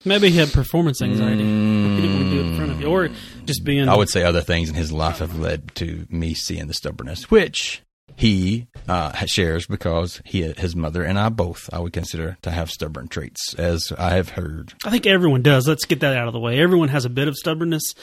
[0.06, 1.44] Maybe he had performance anxiety?
[1.44, 1.96] Mm.
[1.96, 3.10] He didn't want to do it in front of you, or
[3.46, 3.88] just being.
[3.90, 7.30] I would say other things in his life have led to me seeing the stubbornness,
[7.30, 7.82] which
[8.16, 12.70] he uh, shares because he, his mother, and I both, I would consider to have
[12.70, 14.74] stubborn traits, as I have heard.
[14.86, 15.68] I think everyone does.
[15.68, 16.60] Let's get that out of the way.
[16.60, 17.96] Everyone has a bit of stubbornness,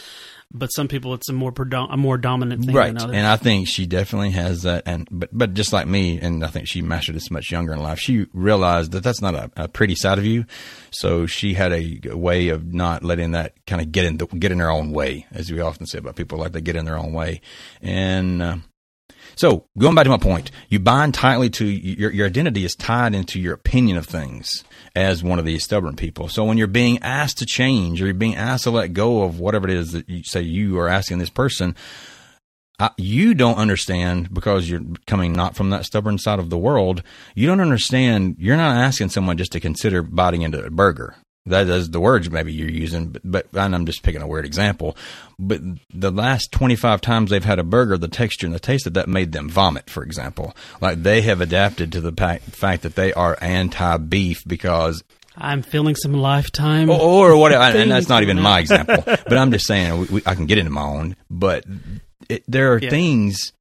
[0.53, 3.14] but some people it's a more predom- a more dominant thing Right, than others.
[3.16, 4.83] and I think she definitely has that.
[4.85, 7.79] And but but just like me, and I think she mastered this much younger in
[7.81, 8.01] life.
[8.01, 10.44] She realized that that's not a, a pretty side of you,
[10.90, 14.51] so she had a, way of not letting that kind of get in the, get
[14.51, 16.99] in her own way, as we often say about people like they get in their
[16.99, 17.40] own way,
[17.81, 18.42] and.
[18.42, 18.57] Uh,
[19.40, 23.14] so going back to my point, you bind tightly to your your identity is tied
[23.14, 26.29] into your opinion of things as one of these stubborn people.
[26.29, 29.40] So when you're being asked to change or you're being asked to let go of
[29.40, 31.74] whatever it is that you say you are asking this person,
[32.79, 37.03] I, you don't understand because you're coming not from that stubborn side of the world.
[37.35, 38.37] You don't understand.
[38.38, 41.16] You're not asking someone just to consider biting into a burger.
[41.46, 44.44] That is the words maybe you're using, but, but and I'm just picking a weird
[44.44, 44.96] example.
[45.38, 45.61] But
[45.92, 49.09] the last 25 times they've had a burger, the texture and the taste of that
[49.09, 50.55] made them vomit, for example.
[50.83, 55.03] Like they have adapted to the fact that they are anti beef because
[55.37, 56.90] I'm feeling some lifetime.
[56.90, 59.03] or, or what, and that's not even my example.
[59.07, 61.16] But I'm just saying we, we, I can get into my own.
[61.31, 61.64] But
[62.29, 62.90] it, there are Yeah.
[62.90, 63.53] things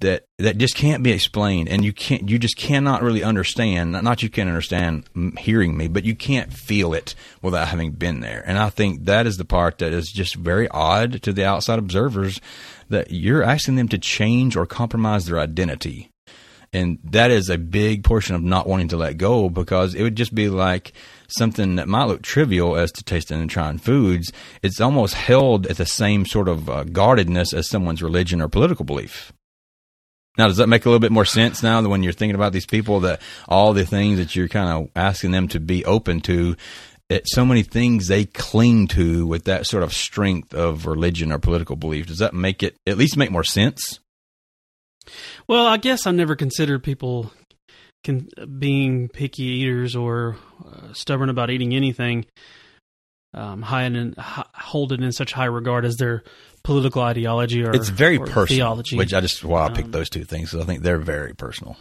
[0.00, 2.28] that that just can't be explained, and you can't.
[2.28, 3.92] You just cannot really understand.
[3.92, 5.04] Not- you can't understand
[5.38, 8.42] hearing me, but you can't feel it without having been there.
[8.46, 11.78] And I think that is the part that is just very odd to the outside
[11.78, 12.40] observers.
[12.88, 16.10] That you're asking them to change or compromise their identity
[16.72, 20.16] and that is a big portion of not wanting to let go because it would
[20.16, 20.92] just be like
[21.28, 24.32] something that might look trivial as to tasting and trying foods.
[24.62, 28.84] It's almost held at the same sort of uh, guardedness as someone's religion or political
[28.84, 29.32] belief.
[30.38, 32.52] Now, does that make a little bit more sense now that when you're thinking about
[32.52, 36.20] these people that all the things that you're kind of asking them to be open
[36.22, 36.56] to,
[37.08, 41.38] that so many things they cling to with that sort of strength of religion or
[41.38, 42.06] political belief?
[42.06, 44.00] Does that make it at least make more sense?
[45.46, 47.32] Well, I guess I never considered people
[48.02, 52.26] can, being picky eaters or uh, stubborn about eating anything
[53.36, 56.24] um, high and hold it in such high regard as their
[56.62, 58.96] political ideology or it's very or personal theology.
[58.96, 61.34] Which I just why I picked um, those two things because I think they're very
[61.34, 61.76] personal.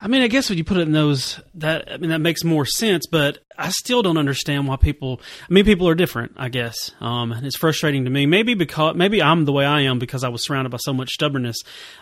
[0.00, 2.44] I mean, I guess when you put it in those, that I mean, that makes
[2.44, 3.06] more sense.
[3.06, 5.20] But I still don't understand why people.
[5.50, 6.34] I mean, people are different.
[6.36, 8.24] I guess um, it's frustrating to me.
[8.24, 11.10] Maybe because maybe I'm the way I am because I was surrounded by so much
[11.10, 11.56] stubbornness.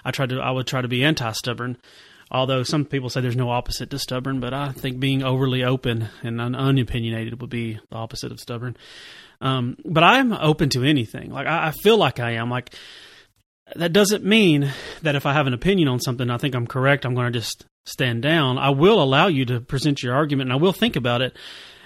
[0.04, 0.40] I tried to.
[0.40, 1.78] I would try to be anti-stubborn.
[2.30, 6.08] Although some people say there's no opposite to stubborn, but I think being overly open
[6.22, 8.76] and un- unopinionated would be the opposite of stubborn.
[9.40, 11.30] Um, but I'm open to anything.
[11.30, 12.50] Like I, I feel like I am.
[12.50, 12.74] Like
[13.74, 17.04] that doesn't mean that if I have an opinion on something, I think I'm correct.
[17.04, 18.58] I'm going to just stand down.
[18.58, 21.36] I will allow you to present your argument, and I will think about it,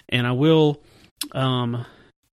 [0.09, 0.83] and I will
[1.33, 1.85] um,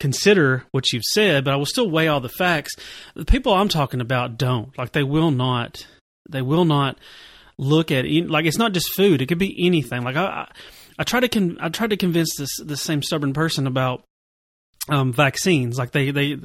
[0.00, 2.74] consider what you've said, but I will still weigh all the facts.
[3.14, 4.92] The people I'm talking about don't like.
[4.92, 5.86] They will not.
[6.28, 6.98] They will not
[7.58, 8.28] look at it.
[8.28, 9.22] like it's not just food.
[9.22, 10.02] It could be anything.
[10.02, 10.48] Like I,
[10.98, 14.02] I, try to con- I tried to convince this the same stubborn person about
[14.88, 15.78] um, vaccines.
[15.78, 16.38] Like they they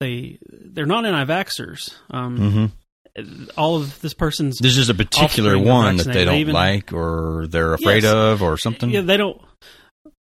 [0.00, 1.94] they they're not anti-vaxxers.
[2.10, 3.44] Um, Mm-hmm.
[3.58, 6.94] All of this person's There's just a particular one that they don't They even- like
[6.94, 8.12] or they're afraid Yes.
[8.14, 8.88] of or something.
[8.88, 9.38] Yeah, they don't.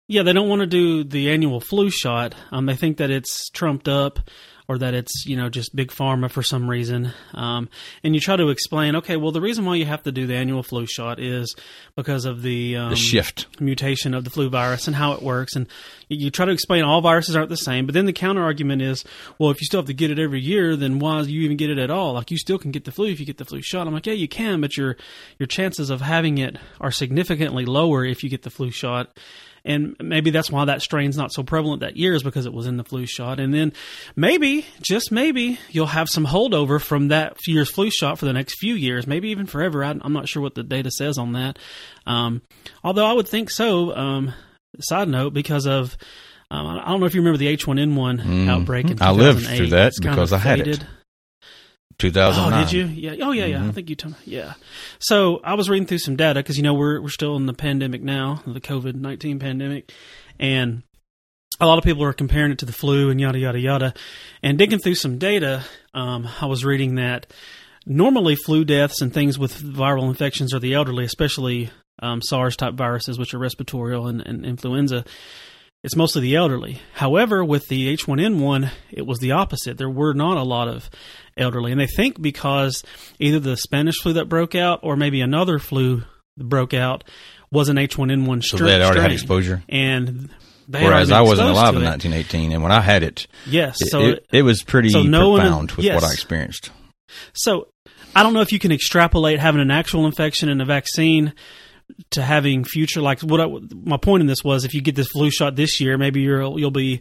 [0.09, 2.35] Yeah, they don't want to do the annual flu shot.
[2.53, 4.21] Um, they think that it's trumped up,
[4.69, 7.13] or that it's you know just big pharma for some reason.
[7.35, 7.69] Um,
[8.03, 10.35] and you try to explain, okay, well the reason why you have to do the
[10.35, 11.55] annual flu shot is
[11.95, 13.47] because of the um, the shift.
[13.61, 15.55] mutation of the flu virus and how it works.
[15.55, 15.67] And
[16.09, 17.87] you, you try to explain all viruses aren't the same.
[17.87, 19.05] But then the counter argument is,
[19.39, 21.57] well, if you still have to get it every year, then why do you even
[21.57, 22.15] get it at all?
[22.15, 23.87] Like you still can get the flu if you get the flu shot.
[23.87, 24.97] I'm like, yeah, you can, but your
[25.39, 29.17] your chances of having it are significantly lower if you get the flu shot.
[29.67, 32.67] And maybe that's why that strain's not so prevalent that year is because it was
[32.67, 33.41] in the flu shot.
[33.41, 33.73] And then
[34.15, 38.59] maybe, just maybe, you'll have some holdover from that year's flu shot for the next
[38.59, 39.85] few years, maybe even forever.
[39.85, 41.59] I, I'm not sure what the data says on that.
[42.07, 42.43] Um,
[42.85, 43.95] although I would think so.
[43.97, 44.33] Um,
[44.81, 45.97] side note, because of
[46.51, 48.49] um, I don't know if you remember the H1N1 Mhm.
[48.49, 49.05] outbreak in 2008.
[49.07, 50.85] I lived through that because I had it.
[51.99, 52.15] Faded.
[52.15, 52.53] 2009.
[52.61, 52.85] Oh, did you?
[52.87, 53.25] Yeah.
[53.27, 53.59] Oh, yeah, yeah.
[53.59, 53.75] I Mhm.
[53.75, 54.21] think you told me.
[54.25, 54.55] Yeah.
[54.99, 57.55] So I was reading through some data because you know we're we're still in the
[57.55, 59.93] pandemic now, the COVID nineteen pandemic,
[60.39, 60.83] and
[61.61, 63.95] a lot of people are comparing it to the flu and yada yada yada.
[64.43, 65.63] And digging through some data,
[65.95, 67.33] um, I was reading that
[67.87, 71.71] normally flu deaths and things with viral infections are the elderly, especially
[72.03, 75.05] um, SARS type viruses, which are respiratory and, and influenza.
[75.85, 76.81] It's mostly the elderly.
[76.95, 79.79] However, with the H1N1, it was the opposite.
[79.79, 80.91] There were not a lot of
[81.37, 81.73] elderly.
[81.73, 82.83] And they think because
[83.19, 86.03] either the Spanish flu that broke out or maybe another flu
[86.37, 87.05] that broke out
[87.51, 89.63] was an H1N1 So stra- they had already had exposure.
[89.69, 90.31] And
[90.69, 93.81] Whereas I wasn't alive in 1918, and when I had it, Yes.
[93.81, 95.95] it, So it, it was pretty so no one- profound with yes.
[95.95, 96.71] what I experienced.
[97.35, 97.69] So
[98.17, 101.35] I don't know if you can extrapolate having an actual infection and a vaccine
[102.11, 103.47] to having future like what I,
[103.85, 106.59] my point in this was if you get this flu shot this year maybe you're
[106.59, 107.01] you'll be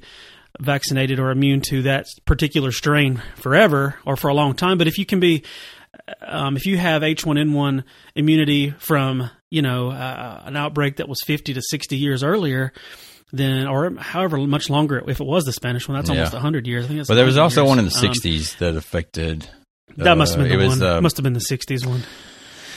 [0.59, 4.97] vaccinated or immune to that particular strain forever or for a long time but if
[4.97, 5.43] you can be
[6.21, 7.83] um, if you have H1N1
[8.15, 12.73] immunity from you know uh, an outbreak that was 50 to 60 years earlier
[13.31, 16.17] then or however much longer if it was the Spanish one that's Yeah.
[16.17, 17.69] almost 100 years I think that's But there was also years.
[17.69, 19.47] one in the Um, 60s that affected.
[19.97, 20.89] that must have uh, been the it was, one.
[20.89, 22.03] uh, must have been the '60s one.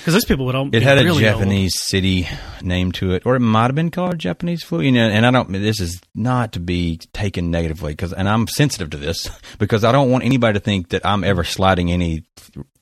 [0.08, 0.70] Because those people would all.
[0.72, 2.26] It had a really Japanese city
[2.62, 4.80] name to it, or it might have been called Japanese flu.
[4.80, 5.52] You know, and I don't.
[5.52, 9.92] This is not to be taken negatively because, and I'm sensitive to this because I
[9.92, 12.24] don't want anybody to think that I'm ever sliding any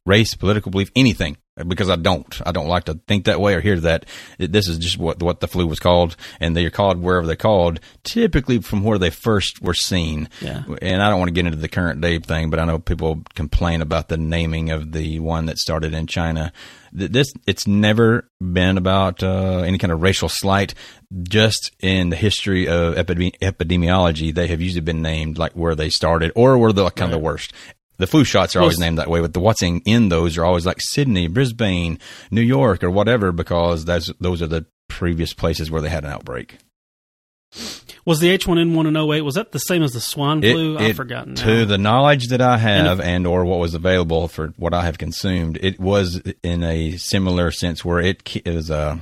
[0.04, 1.36] race, political belief, anything.
[1.66, 4.04] Because I don't, I don't like to think that way or hear that.
[4.38, 7.80] This is just what what the flu was called, and they're called wherever they're called.
[8.04, 10.28] Typically, from where they first were seen.
[10.42, 10.64] Yeah.
[10.82, 13.22] And I don't want to get into the current day thing, but I know people
[13.34, 16.52] complain about the naming of the one that started in China.
[16.92, 20.74] This it's never been about uh, any kind of racial slight.
[21.22, 25.88] Just in the history of epidemi- epidemiology, they have usually been named like where they
[25.88, 27.52] started or where they're kind of the worst.
[27.98, 30.44] The flu shots are always named that way, but the what's in, in those are
[30.44, 31.98] always like Sydney, Brisbane,
[32.30, 36.10] New York, or whatever, because that's those are the previous places where they had an
[36.10, 36.58] outbreak.
[38.04, 40.76] Was the H1N1 in 08, was that the same as the swine It- flu?
[40.78, 41.34] I've it- forgotten.
[41.34, 41.44] Now.
[41.44, 44.84] To the knowledge that I And have, and, or what was available for what I
[44.84, 49.00] have consumed, it was in a similar sense where it, it was a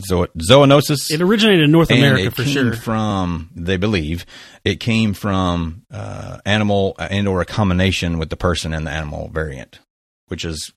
[0.00, 1.10] zo- zoonosis.
[1.10, 2.72] it originated in North America for sure.
[2.74, 4.26] from they believe
[4.64, 9.28] it came from uh, animal and or a combination with the person and the animal
[9.28, 9.80] variant,
[10.28, 10.72] which is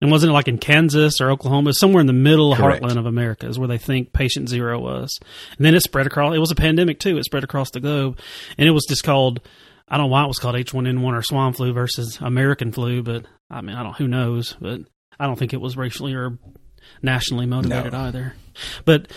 [0.00, 1.72] and wasn't it like in Kansas or Oklahoma?
[1.72, 2.82] Somewhere in the middle Correct.
[2.82, 5.18] heartland of America is where they think patient zero was.
[5.56, 7.16] And then it spread across, it was a pandemic too.
[7.16, 8.18] It spread across the globe.
[8.58, 9.40] And it was just called,
[9.88, 13.24] I don't know why it was called H1N1 or swine flu versus American flu, but
[13.50, 14.54] I mean, I don't, who knows?
[14.60, 14.82] But
[15.18, 16.38] I don't think it was racially or
[17.02, 17.98] nationally motivated No.
[18.00, 18.34] either.
[18.84, 19.10] But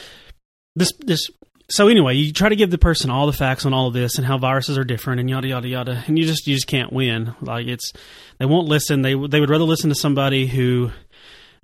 [0.76, 1.30] this, this,
[1.70, 4.18] so anyway, you try to give the person all the facts on all of this
[4.18, 6.92] and how viruses are different and yada yada yada, and you just you just can't
[6.92, 7.36] win.
[7.42, 7.92] Like it's
[8.40, 9.02] they won't listen.
[9.02, 10.92] They they would rather listen to somebody who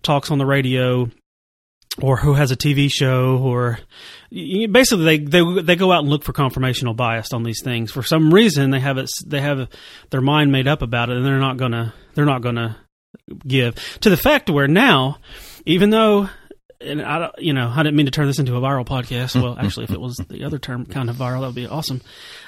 [0.03, 1.09] talks on the radio
[2.01, 3.79] or who has a TV show, or
[4.29, 7.91] basically they, they they go out and look for confirmational bias on these things.
[7.91, 9.69] For some reason, they have it they have
[10.11, 12.77] their mind made up about it, and they're not gonna they're not gonna
[13.47, 15.17] give to the fact where now,
[15.65, 16.29] even though
[16.81, 19.41] and I don't, you know, I didn't mean to turn this into a viral podcast.
[19.41, 22.01] Well, actually, if it was the other term kind of viral, that would be awesome.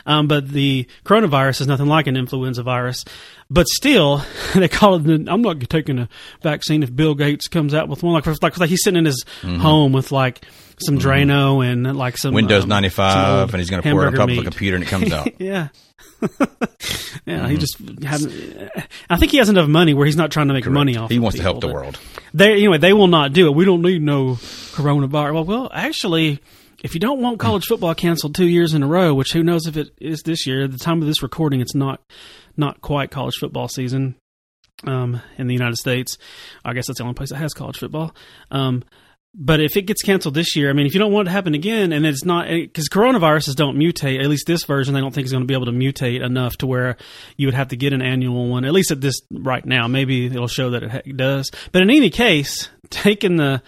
[0.06, 3.06] Um, but the coronavirus is nothing like an influenza virus.
[3.50, 4.22] But still,
[4.56, 5.28] they call it.
[5.30, 6.10] I'm not taking a
[6.42, 8.14] vaccine if Bill Gates comes out with one.
[8.14, 9.60] Like, like, like he's sitting in his Mm-hmm.
[9.60, 10.46] home with like
[10.80, 14.08] some Drano and like some Windows um, 95, some and he's going to pour it
[14.08, 15.40] on top of a computer, and it comes out.
[15.40, 15.70] Yeah.
[16.22, 16.28] yeah,
[17.26, 17.46] Mm-hmm.
[17.48, 18.72] he just hasn't.
[19.10, 21.10] I think he has enough money where he's not trying to make money off.
[21.12, 22.00] he wants to help the world.
[22.34, 23.56] they anyway they will not do it.
[23.56, 24.34] We don't need no
[24.74, 25.34] coronavirus.
[25.34, 26.40] Well, well, actually,
[26.84, 29.68] if you don't want college football canceled two years in a row, which who knows
[29.68, 30.64] if it is this year?
[30.64, 32.02] At the time of this recording, it's not
[32.56, 34.16] not quite college football season
[34.86, 36.18] um, in the United States.
[36.64, 38.16] I guess that's the only place that has college football.
[38.52, 38.84] Um,
[39.40, 41.34] but if it gets canceled this year, I mean, if you don't want it to
[41.34, 45.14] happen again, and it's not because coronaviruses don't mutate, at least this version, they don't
[45.14, 46.98] think is going to be able to mutate enough to where
[47.38, 48.66] you would have to get an annual one.
[48.66, 51.52] At least at this right now, maybe it'll show that it does.
[51.72, 53.62] But in any case, taking the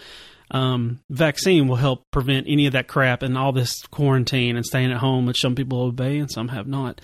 [0.50, 4.92] um, vaccine will help prevent any of that crap and all this quarantine and staying
[4.92, 7.00] at home, which some people obey and some have not.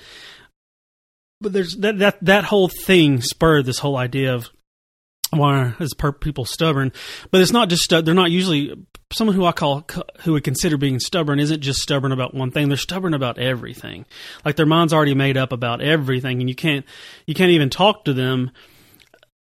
[1.39, 4.49] But there's that that that whole thing spurred this whole idea of
[5.31, 6.91] why is people stubborn?
[7.31, 8.73] But it's not just they're not usually
[9.11, 9.85] someone who I call
[10.21, 12.67] who would consider being stubborn isn't just stubborn about one thing.
[12.67, 14.05] They're stubborn about everything.
[14.43, 16.85] Like their mind's already made up about everything, and you can't
[17.25, 18.51] you can't even talk to them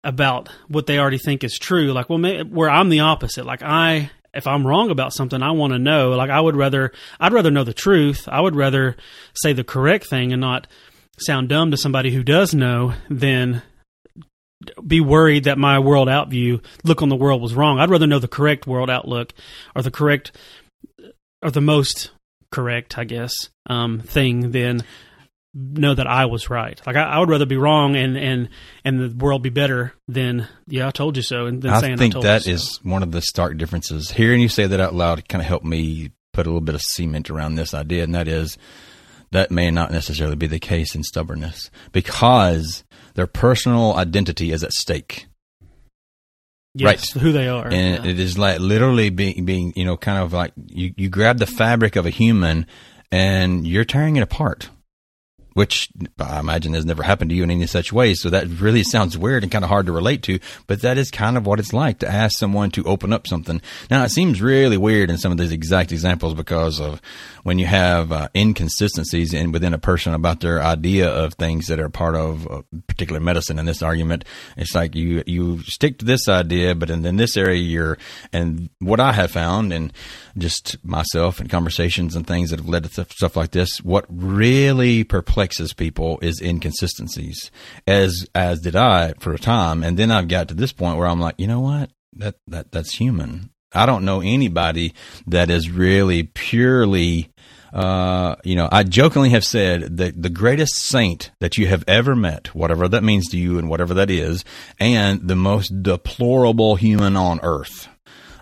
[0.05, 1.93] about what they already think is true.
[1.93, 3.45] Like well, may, where I'm the opposite.
[3.45, 6.11] Like I if I'm wrong about something, I want to know.
[6.11, 8.29] Like I would rather I'd rather know the truth.
[8.29, 8.97] I would rather
[9.35, 10.67] say the correct thing and not
[11.19, 13.63] sound dumb to somebody who does know than
[14.87, 17.79] be worried that my world outview look on the world was wrong.
[17.79, 19.33] I'd rather know the correct world outlook
[19.75, 20.33] or the correct
[21.43, 22.11] or the most
[22.51, 23.33] correct, I guess,
[23.69, 24.83] um, thing than
[25.55, 26.81] know that I was right.
[26.87, 28.49] Like I, I would rather be wrong and and
[28.85, 31.47] and the world be better than yeah, I told you so.
[31.47, 34.11] And then I saying think I told that you is one of the stark differences.
[34.11, 36.83] Hearing you say that out loud kind of helped me put a little bit of
[36.83, 38.59] cement around this idea, and that is
[39.33, 42.85] that may not necessarily be the case in stubbornness because
[43.17, 45.27] their personal identity is at stake.
[46.75, 47.67] yes, who they are.
[47.67, 48.11] and yeah.
[48.11, 51.47] it is like literally being being you know kind of like you you grab the
[51.47, 52.67] fabric of a human
[53.11, 54.71] and you're tearing it apart
[55.57, 55.89] which
[56.19, 58.13] I imagine has never happened to you in any such way.
[58.13, 61.11] So that really sounds weird and kind of hard to relate to, but that is
[61.11, 63.63] kind of what it's like to ask someone to open up something.
[63.91, 67.01] Now it seems really weird in some of these exact examples because of
[67.43, 71.81] when you have uh, inconsistencies in within a person about their idea of things that
[71.81, 73.59] are part of a particular medicine.
[73.59, 74.27] In this argument,
[74.59, 77.97] it's like you you stick to this idea, but in, in this area you're.
[78.31, 79.91] And what I have found, and
[80.37, 85.03] just myself and conversations and things that have led to stuff, like this, what really
[85.03, 85.46] perplexes
[85.77, 87.51] people is inconsistencies.
[87.87, 91.07] As as did I for a time, and then I've got to this point where
[91.07, 93.51] I'm like, you know what, that that that's human.
[93.73, 94.95] I don't know anybody
[95.27, 97.31] that is really purely
[97.73, 102.17] uh, you know, I jokingly have said that the greatest saint that you have ever
[102.17, 104.47] met, whatever that means to you and whatever that is,
[104.81, 107.89] and the most deplorable human on earth.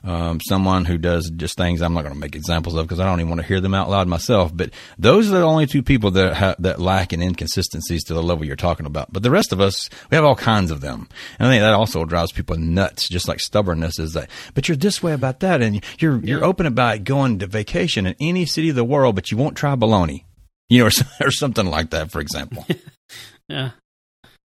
[0.05, 3.07] Um, someone who does just things I'm not going to make examples of because I
[3.07, 4.55] don't even want to hear them out loud myself.
[4.55, 8.23] But those are the only two people that ha- that lack in inconsistencies to the
[8.23, 9.13] level you're talking about.
[9.13, 11.73] But the rest of us, we have all kinds of them, and I think that
[11.73, 13.09] also drives people nuts.
[13.09, 16.67] Just like stubbornness is that, but you're this way about that, and you're you're open
[16.67, 20.27] about going to vacation in any city of the world, but you won't try bologna,
[20.69, 22.67] you know, or, or something like that, for example.
[23.49, 23.71] yeah.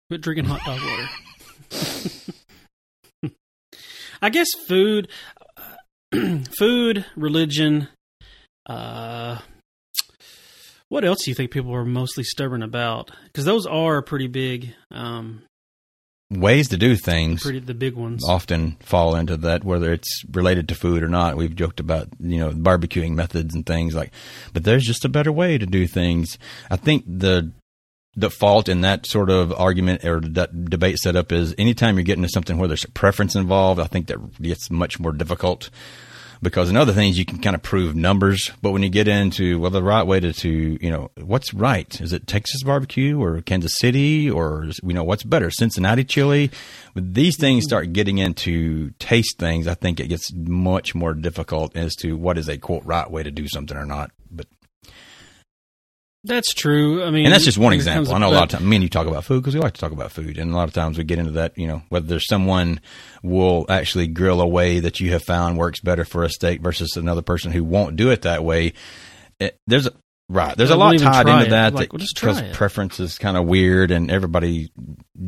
[0.10, 1.10] Quit drinking hot dog water.
[4.22, 5.10] I guess food,
[6.58, 7.88] food, religion.
[8.66, 9.40] Uh,
[10.90, 13.12] what else do you think people are mostly stubborn about?
[13.26, 15.44] Because those are pretty big, um,
[16.32, 17.44] Ways to do things.
[17.44, 18.24] pretty the big ones.
[18.28, 21.38] often fall into that, whether it's related to food or not.
[21.38, 24.12] We've joked about, you know, barbecuing methods and things like,
[24.52, 26.40] but there's just a better way to do things.
[26.72, 27.52] I think the,
[28.16, 32.24] the fault in that sort of argument or that debate setup is anytime you're getting
[32.24, 35.70] to something where there's a preference involved, I think that gets much more difficult
[36.44, 39.60] because in other things you can kind of prove numbers, but when you get into
[39.60, 43.42] well, the right way to, to you know what's right is it Texas barbecue or
[43.42, 46.52] Kansas City or you know what's better Cincinnati chili?
[46.92, 47.70] When these things mm-hmm.
[47.70, 52.38] start getting into taste things, I think it gets much more difficult as to what
[52.38, 54.12] is a quote right way to do something or not.
[54.30, 54.48] But
[56.26, 57.04] That's true.
[57.04, 58.16] I mean, And that's just one when it comes example.
[58.16, 59.74] I know a lot of times, me and you talk about food because we like
[59.74, 60.38] to talk about food.
[60.38, 62.80] And a lot of times we get into that, you know, whether there's someone
[63.24, 66.96] will actually grill a way that you have found works better for a steak versus
[66.96, 68.72] another person who won't do it that way.
[69.40, 69.92] It, there's a,
[70.30, 70.56] right.
[70.56, 71.50] There's a lot tied into it.
[71.50, 71.74] that.
[71.74, 72.54] Like, well, because it.
[72.54, 74.72] preference is kind of weird and everybody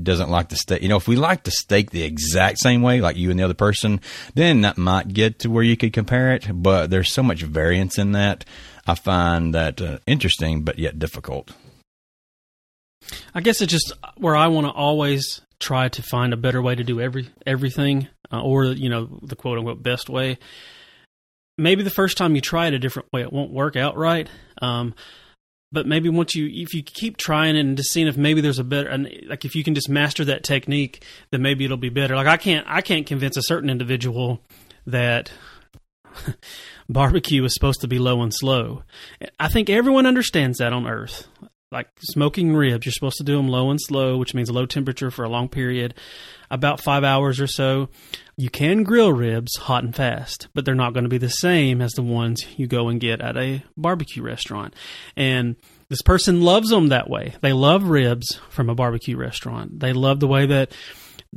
[0.02, 0.82] doesn't like the steak.
[0.82, 3.43] You know, if we like the steak the exact same way, like you and the
[3.43, 4.00] other person,
[4.34, 6.48] then that might get to where you could compare it.
[6.54, 8.46] But there's so much variance in that.
[8.86, 11.51] I find that uh, interesting, but yet difficult.
[13.33, 16.75] I guess it's just where I want to always try to find a better way
[16.75, 20.38] to do every everything, uh, or you know, the quote unquote best way.
[21.57, 24.29] Maybe the first time you try it a different way, it won't work out right.
[24.61, 24.93] Um,
[25.71, 28.63] but maybe once you, if you keep trying and just seeing if maybe there's a
[28.63, 32.15] better, and like if you can just master that technique, then maybe it'll be better.
[32.15, 34.41] Like I can't, I can't convince a certain individual
[34.86, 35.31] that
[36.89, 38.83] barbecue is supposed to be low and slow.
[39.39, 41.27] I think everyone understands that on Earth.
[41.71, 45.11] Like smoking ribs, you're supposed to do them low and slow, which means low temperature
[45.11, 45.93] for a long period,
[46.49, 47.89] about five hours or so.
[48.38, 51.81] You can grill ribs hot and fast, but they're not going to be the same
[51.81, 54.73] as the ones you go and get at a barbecue restaurant.
[55.17, 55.55] And
[55.89, 57.36] this person loves them that way.
[57.41, 59.79] They love ribs from a barbecue restaurant.
[59.79, 60.71] They love the way that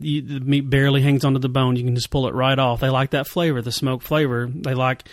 [0.01, 1.77] you, the meat barely hangs onto the bone.
[1.77, 2.81] You can just pull it right off.
[2.81, 4.49] They like that flavor, the smoke flavor.
[4.53, 5.09] They like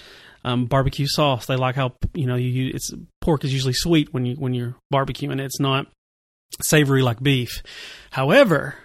[0.46, 1.48] um, barbecue sauce.
[1.48, 4.76] They like how you know you it's pork is usually sweet when you when you're
[4.93, 5.41] barbecuing.
[5.41, 5.88] It's not
[6.62, 7.64] savory like beef.
[8.12, 8.76] However,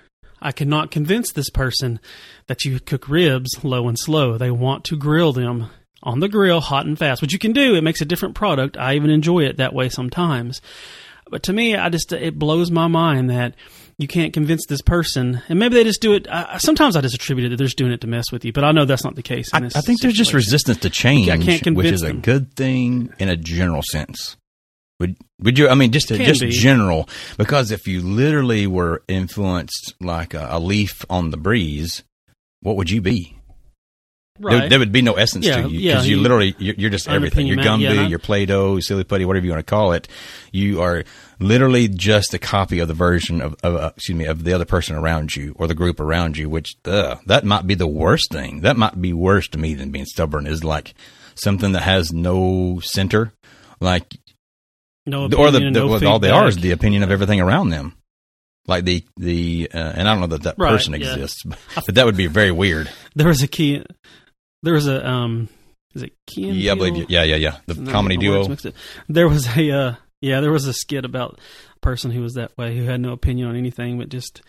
[0.40, 2.00] I cannot convince this person
[2.48, 4.38] that you cook ribs low and slow.
[4.38, 5.68] They want to grill them
[6.02, 7.74] on the grill, hot and fast, which you can do.
[7.74, 8.78] It makes a different product.
[8.78, 10.62] I even enjoy it that way sometimes.
[11.30, 13.54] But to me, I just it blows my mind that
[14.00, 16.26] you can't convince this person, and maybe they just do it.
[16.30, 18.52] I, sometimes I just attribute it that they're just doing it to mess with you,
[18.52, 19.52] but I know that's not the case.
[19.52, 20.46] In I, this I think there's just situation.
[20.46, 24.36] resistance to change, I can't which convince is a good thing in a general sense.
[25.00, 25.68] Would would you?
[25.68, 26.50] I mean, just Can just be.
[26.50, 32.02] general, because if you literally were influenced like a, a leaf on the breeze,
[32.60, 33.36] what would you be?
[34.42, 34.70] There, right.
[34.70, 37.06] there would be no essence Yeah, to you because you you- literally you're, you're just
[37.08, 37.46] everything.
[37.46, 40.08] Your gumbo, yeah, your Play-Doh, silly putty, whatever you want to call it.
[40.50, 41.04] You are
[41.38, 44.64] literally just a copy of the version of, of uh, excuse me of the other
[44.64, 46.48] person around you or the group around you.
[46.48, 48.60] Which uh, that might be the worst thing.
[48.62, 50.46] That might be worse to me than being stubborn.
[50.46, 50.94] Is like
[51.34, 53.34] something that has no center,
[53.78, 54.16] like
[55.04, 57.68] no or the, the no well, all they are is the opinion of everything around
[57.68, 57.94] them.
[58.66, 61.12] Like the the uh, and I don't know that that Right, person yeah.
[61.12, 61.42] exists,
[61.86, 62.90] but that would be very weird.
[63.14, 63.84] There was a key.
[64.62, 65.48] There was a um.
[65.94, 67.06] Is it Key Yeah, I believe you.
[67.08, 67.56] Yeah, yeah, yeah.
[67.66, 68.72] The comedy getting my words duo.
[69.08, 71.40] There was a uh, yeah, there was a skit about
[71.76, 74.42] a person who was that way, who had no opinion on anything, but just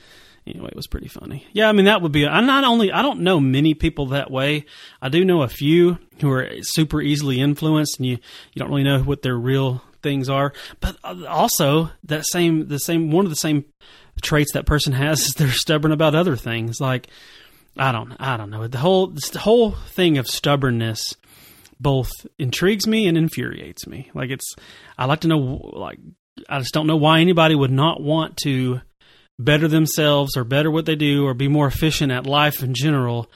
[0.45, 1.47] anyway, it was pretty funny.
[1.53, 2.28] Yeah, I mean that would be.
[2.28, 4.66] I'm not only I don't know many people that way.
[5.01, 8.18] I do know a few who are super easily influenced, and you
[8.53, 10.53] you don't really know what their real things are.
[10.80, 13.66] But uh, also that same the same one of the same
[14.22, 17.07] traits that person has is they're stubborn about other things like.
[17.78, 18.67] I don't I don't know.
[18.67, 21.15] The whole the whole thing of stubbornness
[21.80, 24.11] both intrigues me and infuriates me.
[24.13, 24.55] Like it's
[24.97, 25.99] I like to know like
[26.49, 28.82] I just don't know why anybody would not want to
[29.39, 33.32] better themselves or better what they do or be more efficient at life in general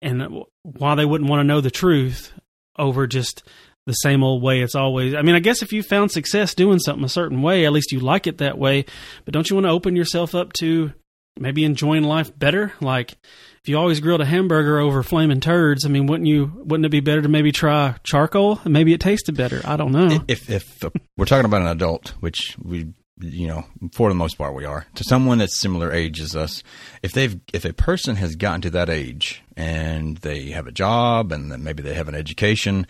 [0.00, 2.32] and why they wouldn't want to know the truth
[2.78, 3.42] over just
[3.86, 6.78] the same old way it's always I mean I guess if you found success doing
[6.78, 8.86] something a certain way at least you like it that way
[9.26, 10.92] but don't you want to open yourself up to
[11.38, 13.16] maybe enjoying life better like
[13.64, 16.52] if you always grilled a hamburger over flaming turds, I mean, wouldn't you?
[16.54, 18.60] Wouldn't it be better to maybe try charcoal?
[18.66, 19.62] Maybe it tasted better.
[19.64, 20.22] I don't know.
[20.28, 20.84] If if
[21.16, 24.86] we're talking about an adult, which we you know for the most part we are,
[24.96, 26.62] to someone that's similar age as us,
[27.02, 31.32] if they've if a person has gotten to that age and they have a job
[31.32, 32.86] and maybe they have an education.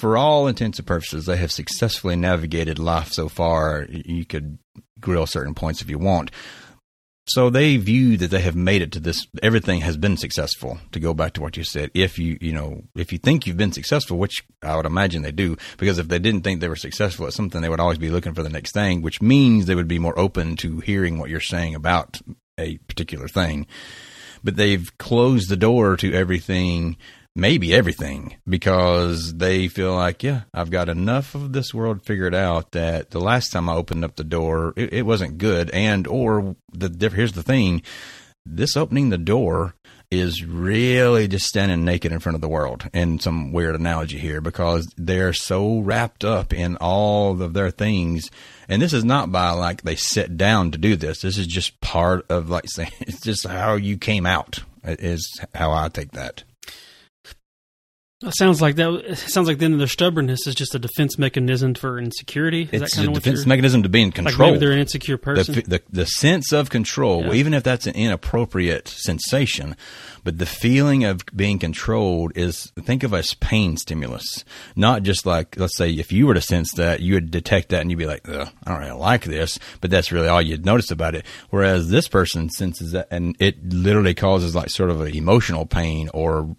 [0.00, 3.86] For all intents and purposes, they have successfully navigated life so far.
[3.88, 4.58] You could
[5.00, 6.32] grill certain points if you want.
[7.28, 9.26] So they view that they have made it to this.
[9.42, 10.78] Everything has been successful.
[10.92, 13.56] To go back to what you said, if you you know if you think you've
[13.56, 16.76] been successful, which I would imagine they do, because if they didn't think they were
[16.76, 19.74] successful at something, they would always be looking for the next thing, which means they
[19.74, 22.20] would be more open to hearing what you're saying about
[22.56, 23.66] a particular thing.
[24.42, 26.96] But they've closed the door to everything
[27.38, 32.72] maybe everything because they feel like yeah i've got enough of this world figured out
[32.72, 35.70] that the last time i opened up the door it, it wasn't good.
[35.70, 37.82] And or the here's the thing.
[38.46, 39.74] This opening the door
[40.10, 44.40] is really just standing naked in front of the world in some weird analogy here
[44.40, 48.30] because they're so wrapped up in all of their things.
[48.68, 51.20] And this is not by like they sit down to do this.
[51.20, 55.72] This is just part of like saying it's just how you came out is how
[55.72, 56.44] i take that
[58.20, 58.90] It sounds like that.
[58.94, 62.68] It sounds like then their stubbornness is just a defense mechanism for insecurity.
[62.72, 64.48] Is it's that a of defense mechanism to be in Like control.
[64.50, 65.56] maybe they're an insecure person.
[65.56, 67.34] f- the the sense of control, Yeah.
[67.34, 69.76] even if that's an inappropriate sensation,
[70.28, 74.44] but the feeling of being controlled is think of as pain stimulus,
[74.76, 77.80] not just like let's say if you were to sense that, you would detect that
[77.80, 80.90] and you'd be like, I don't really like this, but that's really all you'd notice
[80.90, 81.24] about it.
[81.48, 86.10] Whereas this person senses that, and it literally causes like sort of an emotional pain
[86.12, 86.54] or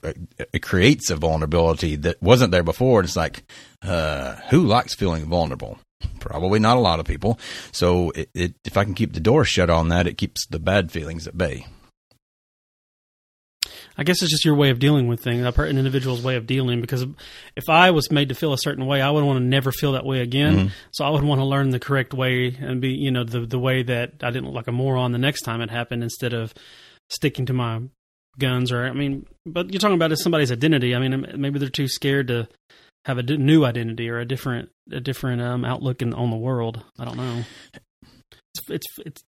[0.52, 3.02] it creates a vulnerability that wasn't there before.
[3.02, 3.44] And it's like,
[3.84, 5.78] uh, who likes feeling vulnerable?
[6.20, 7.38] Probably not a lot of people.
[7.72, 10.58] So it, it, if I can keep the door shut on that, it keeps the
[10.58, 11.68] bad feelings at bay.
[14.00, 16.80] I guess it's just your way of dealing with things, an individual's way of dealing.
[16.80, 17.06] Because
[17.58, 19.92] if I was made to feel a certain way, I would want to never feel
[19.92, 20.56] that way again.
[20.56, 20.68] Mm-hmm.
[20.92, 23.60] So I would want to learn the correct way and be, you know, the the
[23.60, 26.54] way that I didn't look like a moron the next time it happened, instead of
[27.10, 27.82] sticking to my
[28.38, 28.72] guns.
[28.72, 30.96] Or I mean, but you're talking about is somebody's identity.
[30.96, 32.48] I mean, maybe they're too scared to
[33.04, 36.86] have a new identity or a different a different um, outlook in, on the world.
[36.98, 37.44] I don't know.
[38.54, 39.24] It's it's, it's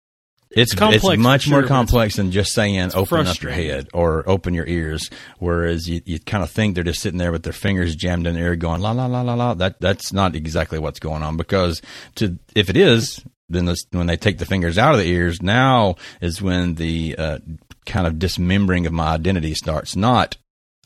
[0.49, 4.27] It's complex It's much sure, more complex than just saying open up your head or
[4.29, 5.09] open your ears.
[5.39, 8.35] Whereas you, you kind of think they're just sitting there with their fingers jammed in
[8.35, 9.53] the ear, going la la la la la.
[9.53, 11.81] That that's not exactly what's going on because
[12.15, 15.41] to if it is, then this, when they take the fingers out of the ears,
[15.41, 17.39] now is when the uh,
[17.85, 19.95] kind of dismembering of my identity starts.
[19.95, 20.37] Not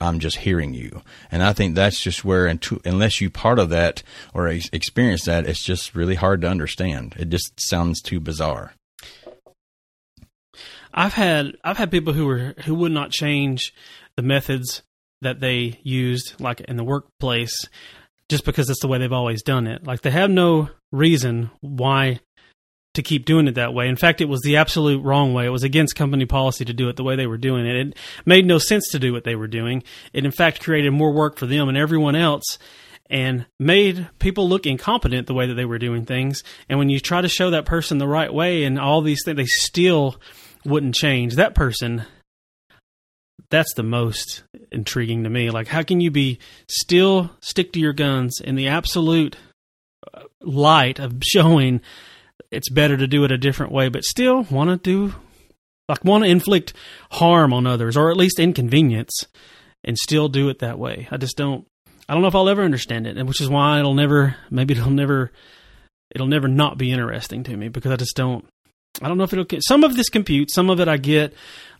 [0.01, 1.03] I'm just hearing you.
[1.29, 2.47] And I think that's just where,
[2.83, 4.01] unless you part of that
[4.33, 7.15] or ex- experience that, it's just really hard to understand.
[7.17, 8.73] It just sounds too bizarre.
[10.93, 13.73] I've had I've had people who were who would not change
[14.15, 14.83] the methods
[15.21, 17.55] that they used, like in the workplace,
[18.29, 19.85] just because it's the way they've always done it.
[19.85, 22.19] Like they have no reason why
[22.93, 23.87] to keep doing it that way.
[23.87, 25.45] In fact, it was the absolute wrong way.
[25.45, 27.75] It was against company policy to do it the way they were doing it.
[27.75, 29.83] It made no sense to do what they were doing.
[30.11, 32.57] It in fact created more work for them and everyone else
[33.09, 36.43] and made people look incompetent the way that they were doing things.
[36.69, 39.37] And when you try to show that person the right way and all these things,
[39.37, 40.19] they still
[40.65, 41.35] wouldn't change.
[41.35, 42.05] That person,
[43.49, 45.49] that's the most intriguing to me.
[45.49, 49.35] Like, how can you be still stick to your guns in the absolute
[50.13, 51.81] uh, light of showing
[52.49, 55.15] it's better to do it a different way, but still want to do,
[55.87, 56.73] like, want to inflict
[57.11, 59.25] harm on others or at least inconvenience
[59.83, 61.07] and still do it that way?
[61.11, 61.65] I just don't.
[62.09, 64.73] I don't know if I'll ever understand it, and which is why it'll never, maybe
[64.73, 65.31] it'll never,
[66.13, 68.45] it'll never not be interesting to me because I just don't.
[69.01, 69.45] I don't know if it'll.
[69.45, 71.33] Get some of this compute, some of it I get,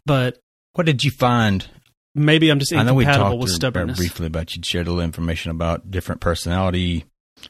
[0.06, 0.38] but
[0.74, 1.68] What did you find?
[2.14, 3.98] maybe I'm just I know we incompatible talked with uh, stubbornness.
[3.98, 7.06] briefly about you'd shared a little information about different personality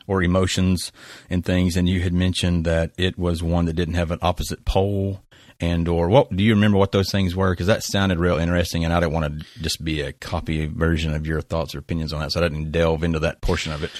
[0.07, 0.91] or emotions
[1.30, 4.64] and things, and you had mentioned that it was one that didn't have an opposite
[4.66, 5.22] pole.
[5.59, 7.51] And or what do you remember what those things were?
[7.51, 11.14] Because that sounded real interesting, and I didn't want to just be a copy version
[11.14, 13.84] of your thoughts or opinions on that, so I didn't delve into that portion of
[13.84, 13.91] it.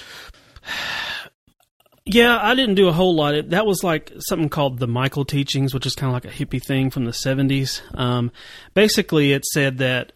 [2.04, 3.34] Yeah, I didn't do a whole lot.
[3.34, 6.36] It, that was like something called the Michael Teachings, which is kind of like a
[6.36, 7.80] hippie thing from the '70s.
[7.96, 8.32] Um,
[8.74, 10.12] basically, it said that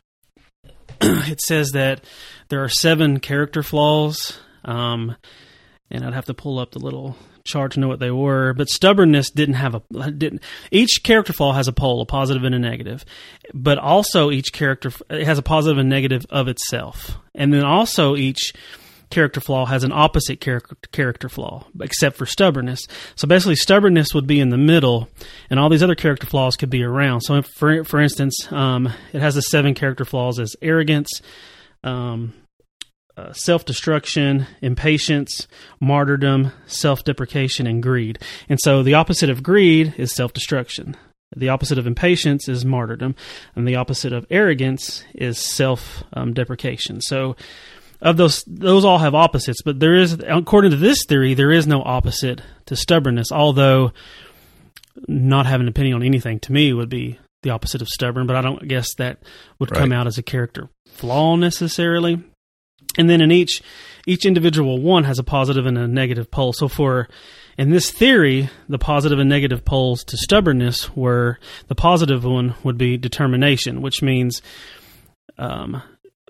[1.01, 2.03] it says that
[2.49, 5.15] there are seven character flaws, um,
[5.89, 8.53] and I'd have to pull up the little chart to know what they were.
[8.53, 10.43] But stubbornness didn't have a didn't.
[10.73, 13.05] Each character flaw has a pole, a positive and a negative,
[13.55, 18.53] but also each character has a positive and negative of itself, and then also each
[19.11, 22.81] character flaw has an opposite character character flaw, except for stubbornness.
[23.15, 25.09] So basically, stubbornness would be in the middle,
[25.51, 27.21] and all these other character flaws could be around.
[27.23, 31.21] So, for for instance, um, it has the seven character flaws as arrogance,
[31.85, 32.35] um,
[33.17, 35.47] uh, self destruction, impatience,
[35.81, 38.19] martyrdom, self deprecation, and greed.
[38.49, 40.97] And so, the opposite of greed is self destruction.
[41.35, 43.17] The opposite of impatience is martyrdom,
[43.55, 47.01] and the opposite of arrogance is self um, deprecation.
[47.01, 47.37] So,
[48.07, 51.67] of those those all have opposites but there is according to this theory there is
[51.67, 53.93] no opposite to stubbornness although
[55.09, 58.37] not having an opinion on anything to me would be the opposite of stubborn but
[58.37, 59.19] i don't guess that
[59.59, 62.23] would come out as a character flaw necessarily.
[62.99, 63.63] And then in each
[64.07, 66.53] each individual one has a positive and a negative pole.
[66.53, 67.09] So for
[67.59, 71.39] in this theory the positive and negative poles to stubbornness were
[71.69, 74.41] the positive one would be determination which means
[75.39, 75.83] um,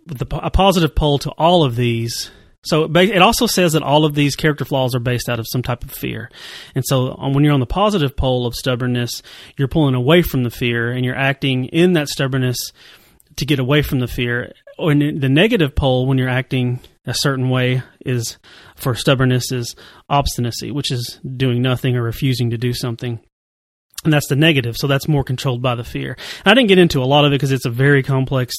[0.06, 2.30] the, a positive pole to all of these.
[2.64, 5.62] So it also says that all of these character flaws are based out of some
[5.62, 6.30] type of fear.
[6.74, 9.22] And so when you're on the positive pole of stubbornness,
[9.56, 12.72] you're pulling away from the fear and you're acting in that stubbornness
[13.36, 14.52] to get away from the fear.
[14.78, 18.36] Or the negative pole, when you're acting a certain way, is
[18.74, 19.76] for stubbornness is
[20.08, 23.20] obstinacy, which is doing nothing or refusing to do something.
[24.04, 24.76] And that's the negative.
[24.76, 26.16] So that's more controlled by the fear.
[26.44, 28.54] And I didn't get into a lot of it because it's a very complex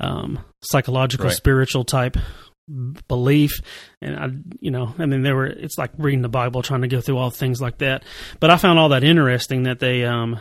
[0.00, 1.34] um, psychological, Right.
[1.34, 2.16] spiritual type
[3.08, 3.60] belief.
[4.00, 4.28] And I,
[4.60, 5.46] you know, I mean, there were.
[5.46, 8.02] It's like reading the Bible, trying to go through all things like that.
[8.40, 10.38] But I found all that interesting that they um,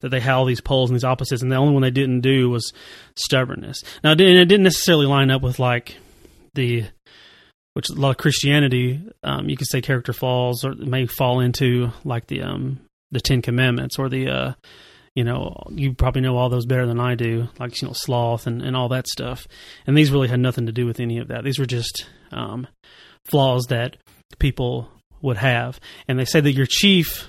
[0.00, 2.20] that they had all these poles and these opposites, and the only one they didn't
[2.20, 2.72] do was
[3.16, 3.82] stubbornness.
[4.02, 5.96] Now, it didn't, it didn't necessarily line up with like
[6.54, 6.84] the
[7.74, 11.90] which a lot of Christianity, um, you could say character falls or may fall into
[12.04, 12.80] like the um,
[13.10, 14.52] the Ten Commandments or the uh,
[15.14, 18.46] you know you probably know all those better than I do, like you know sloth
[18.46, 19.46] and, and all that stuff.
[19.86, 21.44] And these really had nothing to do with any of that.
[21.44, 22.66] These were just um,
[23.24, 23.96] flaws that
[24.38, 24.88] people
[25.22, 25.80] would have.
[26.06, 27.28] And they say that your chief,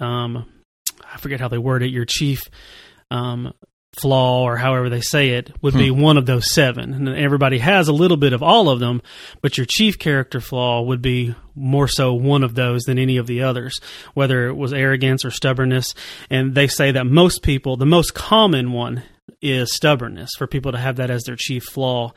[0.00, 0.46] um,
[1.12, 2.42] I forget how they word it, your chief
[3.10, 3.52] um,
[4.00, 6.00] flaw or however they say it would be hmm.
[6.00, 6.94] one of those seven.
[6.94, 9.02] And everybody has a little bit of all of them,
[9.42, 13.26] but your chief character flaw would be more so one of those than any of
[13.26, 13.80] the others,
[14.14, 15.94] whether it was arrogance or stubbornness.
[16.30, 19.02] And they say that most people, the most common one
[19.42, 22.12] is stubbornness for people to have that as their chief flaw.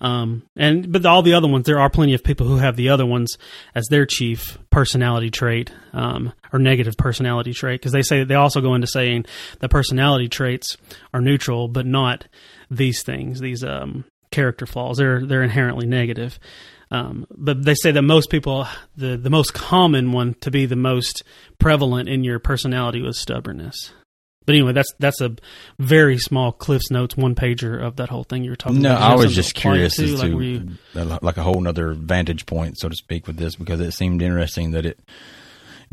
[0.00, 2.88] Um, and but all the other ones, there are plenty of people who have the
[2.88, 3.38] other ones
[3.74, 8.60] as their chief personality trait um, or negative personality trait because they say they also
[8.60, 9.24] go into saying
[9.60, 10.76] that personality traits
[11.12, 12.26] are neutral, but not
[12.70, 14.98] these things, these um, character flaws.
[14.98, 16.38] They're they're inherently negative.
[16.90, 18.66] Um, but they say that most people,
[18.96, 21.22] the the most common one to be the most
[21.58, 23.92] prevalent in your personality was stubbornness.
[24.46, 25.34] But anyway, that's that's a
[25.78, 29.08] very small Cliff's Notes one pager of that whole thing you were talking No, about.
[29.08, 32.78] No, I was just curious as like, to you- like a whole other vantage point,
[32.78, 35.00] so to speak, with this because it seemed interesting that it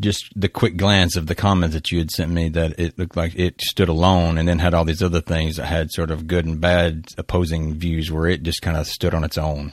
[0.00, 3.16] just the quick glance of the comments that you had sent me that it looked
[3.16, 6.26] like it stood alone and then had all these other things that had sort of
[6.26, 9.72] good and bad opposing views where it just kind of stood on its own.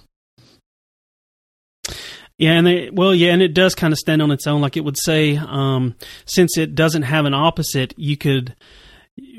[2.40, 4.62] Yeah, and they well, yeah, and it does kind of stand on its own.
[4.62, 8.56] Like it would say, um, since it doesn't have an opposite, you could,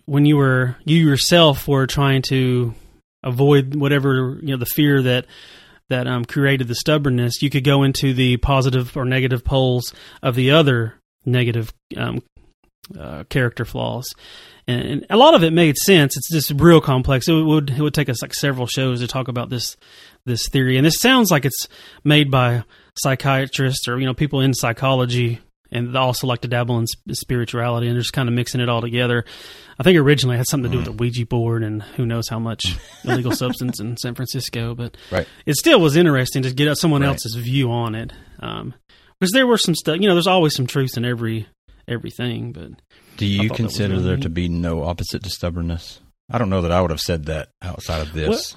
[0.05, 2.75] when you were you yourself were trying to
[3.23, 5.25] avoid whatever you know the fear that
[5.89, 10.35] that um, created the stubbornness, you could go into the positive or negative poles of
[10.35, 10.95] the other
[11.25, 12.23] negative um,
[12.99, 14.13] uh, character flaws.
[14.69, 16.19] And, and a lot of it made sense.
[16.19, 17.29] It's just real complex.
[17.29, 19.79] It would it would take us like several shows to talk about this
[20.27, 20.77] this theory.
[20.77, 21.67] And this sounds like it's
[22.05, 22.63] made by
[23.03, 25.41] psychiatrists or you know people in psychology
[25.73, 28.81] and they also like to dabble in spirituality and just kind of mixing it all
[28.81, 29.25] together.
[29.79, 32.29] I think originally it had something to do with the Ouija board and who knows
[32.29, 35.29] how much illegal substance in San Francisco, but Right.
[35.47, 37.09] it still was interesting to get someone Right.
[37.09, 38.13] else's view on it.
[38.41, 38.75] Um,
[39.21, 41.47] because there were some stuff, you know, there's always some truth in every
[41.87, 42.71] everything, but
[43.17, 44.23] Do you thought that was consider really there neat.
[44.23, 46.01] to be no opposite to stubbornness?
[46.31, 48.57] I don't know that I would have said that outside of this.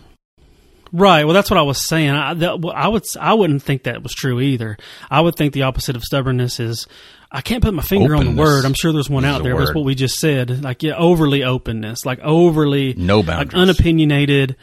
[0.96, 1.26] Right.
[1.26, 2.12] Well, that's what I was saying.
[2.12, 3.04] I, that, well, I would.
[3.20, 4.78] I wouldn't think that was true either.
[5.10, 6.88] I would think the opposite of stubbornness is.
[7.32, 8.64] I can't put my finger on the word.
[8.64, 9.58] I'm sure there's one out there.
[9.58, 10.64] That's what we just said.
[10.64, 13.64] Like yeah, overly openness, like overly No like boundaries.
[13.64, 14.56] unopinionated.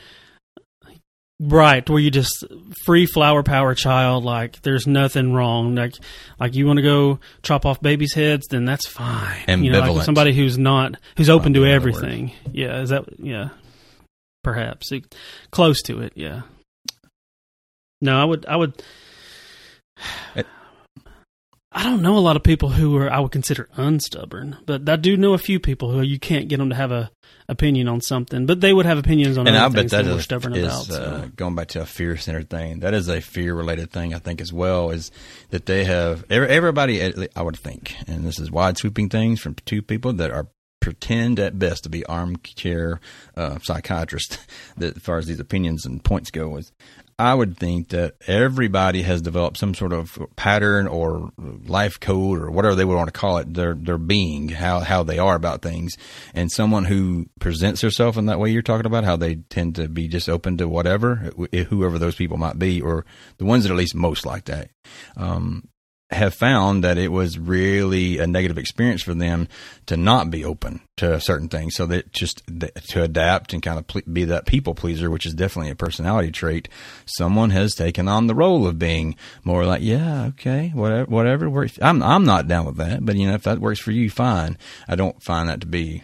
[1.43, 2.45] Right, where you just
[2.85, 5.75] free flower power child, like there's nothing wrong.
[5.75, 5.95] Like,
[6.39, 9.65] like you want to go chop off babies' heads, then that's fine.
[9.65, 10.05] You know, like Ambivalent.
[10.05, 12.33] somebody who's not who's open to Probably everything.
[12.53, 13.49] Yeah, is that yeah?
[14.43, 14.91] Perhaps
[15.51, 16.13] close to it.
[16.17, 16.43] Yeah.
[18.01, 18.47] No, I would.
[18.47, 18.83] I would.
[20.35, 20.47] It-
[21.73, 24.97] I don't know a lot of people who are I would consider unstubborn, but I
[24.97, 27.13] do know a few people who you can't get them to have a
[27.49, 30.03] opinion on something, but they would have opinions on and other I bet things that
[30.03, 30.85] they stubborn is, about.
[30.87, 31.01] so.
[31.01, 32.81] uh, going back to a fear centered thing.
[32.81, 34.91] That is a fear related thing, I think, as well.
[34.91, 35.13] Is
[35.51, 37.29] that they have everybody?
[37.37, 40.49] I would think, and this is wide sweeping things from two people that are
[40.81, 43.01] pretend at best to be armchair
[43.37, 44.39] uh, psychiatrist
[44.77, 46.73] That as far as these opinions and points go, is
[47.21, 51.31] I would think that everybody has developed some sort of pattern or
[51.67, 55.03] life code or whatever they would want to call it, their their being, how how
[55.03, 55.97] they are about things.
[56.33, 59.87] And someone who presents herself in that way you're talking about, how they tend to
[59.87, 61.31] be just open to whatever,
[61.69, 63.05] whoever those people might be, or
[63.37, 64.71] the ones that are at least most like that.
[65.17, 65.69] Um,
[66.11, 69.47] have found that it was really a negative experience for them
[69.87, 71.77] to not be open to certain things.
[71.77, 72.43] So that just
[72.89, 76.69] to adapt and kind of be that people pleaser, which is definitely a personality trait.
[77.07, 81.79] Someone has taken on the role of being more like, yeah, okay, whatever, whatever works.
[81.81, 84.59] I'm, I'm not down with that, but you know, if that works for you, fine.
[84.89, 86.03] I don't find that to be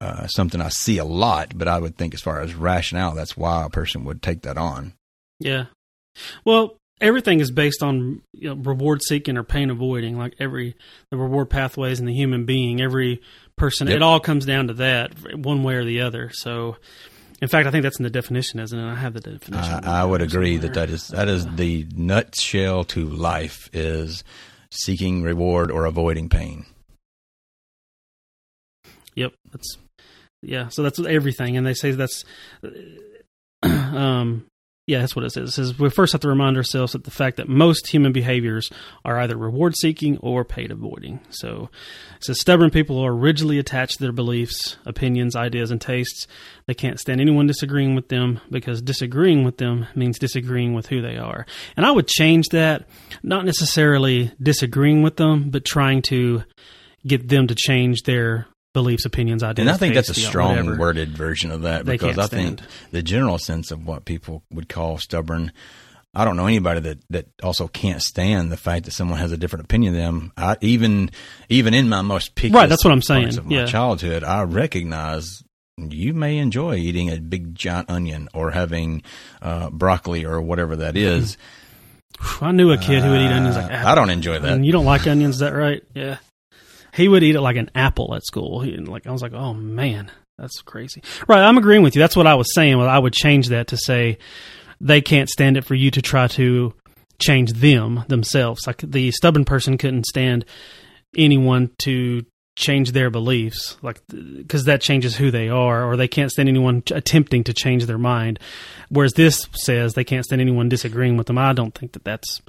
[0.00, 3.36] uh, something I see a lot, but I would think as far as rationale, that's
[3.36, 4.92] why a person would take that on.
[5.40, 5.66] Yeah.
[6.44, 10.16] Well, everything is based on you know, reward seeking or pain avoiding.
[10.16, 10.74] Like every
[11.10, 13.20] the reward pathways in the human being, every
[13.56, 13.96] person, Yep.
[13.96, 16.30] it all comes down to that, one way or the other.
[16.32, 16.76] So,
[17.42, 18.90] in fact, I think that's in the definition, isn't it?
[18.90, 19.84] I have the definition.
[19.84, 20.86] I, I would agree that somewhere.
[20.86, 24.24] that is that is the nutshell to life is
[24.70, 26.64] seeking reward or avoiding pain.
[29.14, 29.76] Yep, that's
[30.42, 30.68] yeah.
[30.68, 32.24] So that's everything, and they say that's,
[33.62, 34.46] um,
[34.86, 35.50] yeah, that's what it says.
[35.50, 38.68] It says we first have to remind ourselves that the fact that most human behaviors
[39.04, 41.20] are either reward seeking or paid avoiding.
[41.30, 41.70] So
[42.16, 46.26] it says stubborn people are rigidly attached to their beliefs, opinions, ideas, and tastes.
[46.66, 51.00] They can't stand anyone disagreeing with them because disagreeing with them means disagreeing with who
[51.00, 51.46] they are.
[51.76, 52.88] And I would change that,
[53.22, 56.42] not necessarily disagreeing with them, but trying to
[57.06, 59.66] get them to change their beliefs, opinions, ideas.
[59.66, 60.76] And I think that's a strong whatever.
[60.76, 62.60] worded version of that because I think
[62.90, 65.52] the general sense of what people would call stubborn.
[66.14, 69.38] I don't know anybody that, that also can't stand the fact that someone has a
[69.38, 70.32] different opinion than them.
[70.36, 71.10] I, even
[71.48, 73.66] even in my most picky Right, that's what I'm saying, Of my yeah.
[73.66, 75.42] childhood, I recognize
[75.78, 79.02] you may enjoy eating a big giant onion or having
[79.40, 81.38] uh, broccoli or whatever that is.
[82.42, 83.88] I knew a kid who would eat onions like Uh.
[83.88, 84.52] I don't enjoy that.
[84.52, 85.82] And you don't like onions, is that right?
[85.94, 86.18] Yeah.
[86.92, 88.60] He would eat it like an apple at school.
[88.60, 91.02] He, like I was like, oh man, that's crazy.
[91.26, 92.00] Right, I'm agreeing with you.
[92.00, 92.80] That's what I was saying.
[92.80, 94.18] I would change that to say
[94.80, 96.74] they can't stand it for you to try to
[97.18, 98.66] change them themselves.
[98.66, 100.44] Like the stubborn person couldn't stand
[101.16, 102.24] anyone to
[102.56, 106.82] change their beliefs, like because that changes who they are, or they can't stand anyone
[106.90, 108.38] attempting to change their mind.
[108.88, 111.38] Whereas this says they can't stand anyone disagreeing with them.
[111.38, 112.42] I don't think that that's.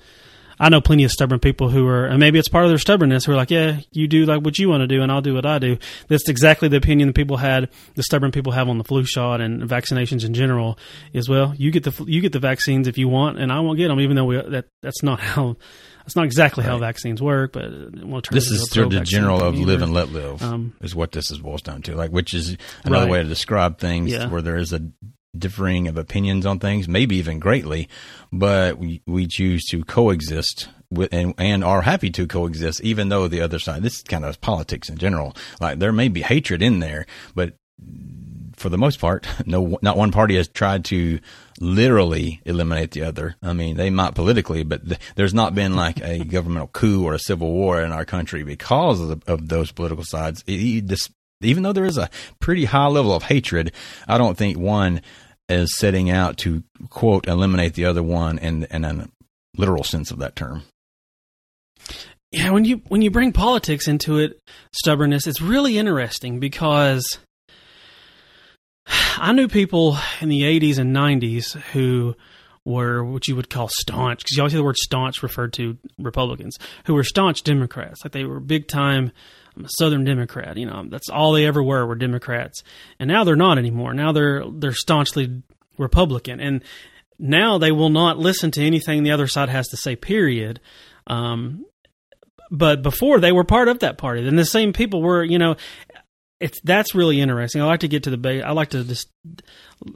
[0.59, 3.25] I know plenty of stubborn people who are, and maybe it's part of their stubbornness,
[3.25, 5.33] who are like, yeah, you do like what you want to do, and I'll do
[5.33, 5.77] what I do.
[6.07, 9.41] That's exactly the opinion that people had, the stubborn people have on the flu shot
[9.41, 10.77] and vaccinations in general.
[11.13, 13.77] Is well, you get the you get the vaccines if you want, and I won't
[13.77, 15.55] get them, even though we, that that's not how
[16.05, 17.53] that's not exactly how vaccines work.
[17.53, 17.71] But
[18.03, 21.11] we'll turn This is through the general of live and let live Um, is what
[21.13, 21.95] this is boils down to.
[21.95, 23.11] Like, which is another Right.
[23.11, 24.27] way to describe things Yeah.
[24.29, 24.81] where there is a
[25.37, 27.89] differing of opinions on things, maybe even greatly,
[28.31, 33.27] but we, we choose to coexist with and, and are happy to coexist, even though
[33.27, 35.35] the other side, this is kind of politics in general.
[35.59, 37.55] Like, there may be hatred in there, but
[38.55, 41.19] for the most part, no, not one party has tried to
[41.59, 43.35] literally eliminate the other.
[43.41, 47.13] I mean, they might politically, but th- there's not been like a governmental coup or
[47.15, 50.43] a civil war in our country because of, the, of those political sides.
[50.47, 51.09] It- it- this-
[51.41, 52.09] even though there is a
[52.39, 53.73] pretty high level of hatred,
[54.07, 55.01] I don't think one
[55.49, 59.07] is setting out to quote eliminate the other one in, in a
[59.57, 60.63] literal sense of that term.
[62.31, 64.39] yeah when you when you bring politics into it
[64.71, 67.19] stubbornness it's really interesting because
[69.17, 72.15] i knew people in the 80s and 90s who
[72.65, 75.77] were what you would call staunch because you always hear the word staunch referred to
[75.99, 79.11] republicans who were staunch democrats like they were big time
[79.55, 80.57] I'm a southern democrat.
[80.57, 82.63] You know that's all they ever were were democrats.
[82.99, 83.93] And now they're not anymore.
[83.93, 85.43] Now they're they're staunchly
[85.77, 86.39] republican.
[86.39, 86.63] And
[87.19, 90.59] now they will not listen to anything the other side has to say period.
[91.07, 91.65] Um,
[92.51, 94.27] but before they were part of that party.
[94.27, 95.55] And the same people were you know
[96.39, 97.61] it's that's really interesting.
[97.61, 99.09] I like to get to the base i like to just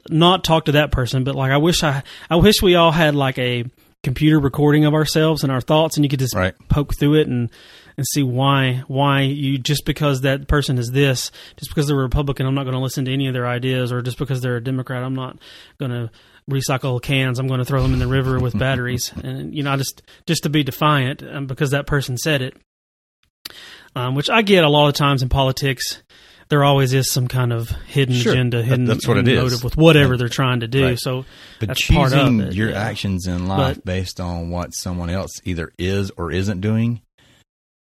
[0.08, 3.14] not talk to that person but like i wish i i wish we all had
[3.14, 3.64] like a
[4.02, 6.54] computer recording of ourselves and our thoughts and you could just Right.
[6.68, 7.50] poke through it and
[7.98, 12.02] and see why why you just because that person is this just because they're a
[12.02, 14.56] republican i'm not going to listen to any of their ideas or just because they're
[14.56, 15.36] a democrat i'm not
[15.78, 16.10] going to
[16.50, 19.72] recycle cans i'm going to throw them in the river with batteries and you know
[19.72, 22.56] i just just to be defiant um, because that person said it
[23.96, 26.02] um, which i get a lot of times in politics
[26.50, 28.32] there always is some kind of hidden Sure.
[28.32, 29.52] agenda That- hidden, that's what it hidden is.
[29.52, 30.98] motive with whatever they're trying to do Right.
[30.98, 31.26] so
[31.60, 32.80] But that's part of choosing it, your yeah.
[32.80, 37.02] actions in life But- based on what someone else either is or isn't doing,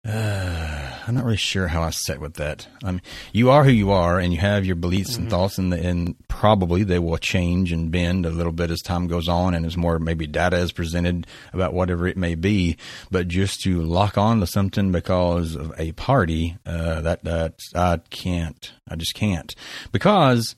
[0.09, 2.67] uh, I'm not really sure how I sit with that.
[2.83, 5.23] I mean, you are who you are, and you have your beliefs Mm-hmm.
[5.23, 9.09] and thoughts, and, and probably they will change and bend a little bit as time
[9.09, 12.77] goes on, and as more maybe data is presented about whatever it may be.
[13.11, 17.99] But just to lock on to something because of a party, uh, that that I
[18.09, 18.73] can't.
[18.89, 19.55] I just can't
[19.93, 20.57] because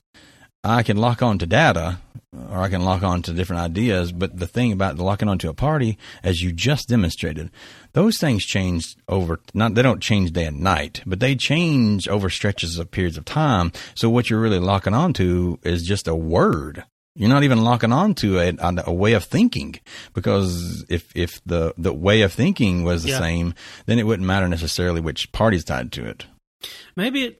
[0.62, 1.98] I can lock on to data
[2.32, 4.10] or I can lock on to different ideas.
[4.12, 7.50] But the thing about locking onto a party, as you just demonstrated,
[7.92, 12.30] those things change over, not, they don't change day and night, but they change over
[12.30, 13.72] stretches of periods of time.
[13.94, 16.84] So what you're really locking onto is just a word.
[17.14, 18.54] You're not even locking onto a,
[18.86, 19.74] a way of thinking
[20.14, 23.18] because if, if the, the way of thinking was the Yeah.
[23.18, 26.24] same, then it wouldn't matter necessarily which party's tied to it.
[26.96, 27.38] maybe it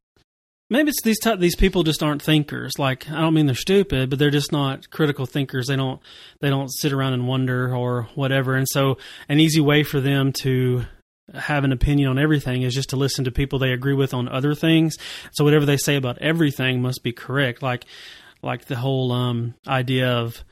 [0.73, 2.79] maybe it's these type, these people just aren't thinkers.
[2.79, 5.69] Like i don't mean they're stupid but they're just not critical thinkers.
[5.69, 6.01] They don't
[6.41, 8.57] they don't sit around and wonder or whatever.
[8.57, 8.99] And so
[9.29, 10.85] an easy way for them to
[11.35, 14.29] have an opinion on everything is just to listen to people they agree with on
[14.29, 14.97] other things.
[15.33, 17.63] So whatever they say about everything must be correct.
[17.63, 17.85] Like
[18.43, 20.43] like the whole um idea of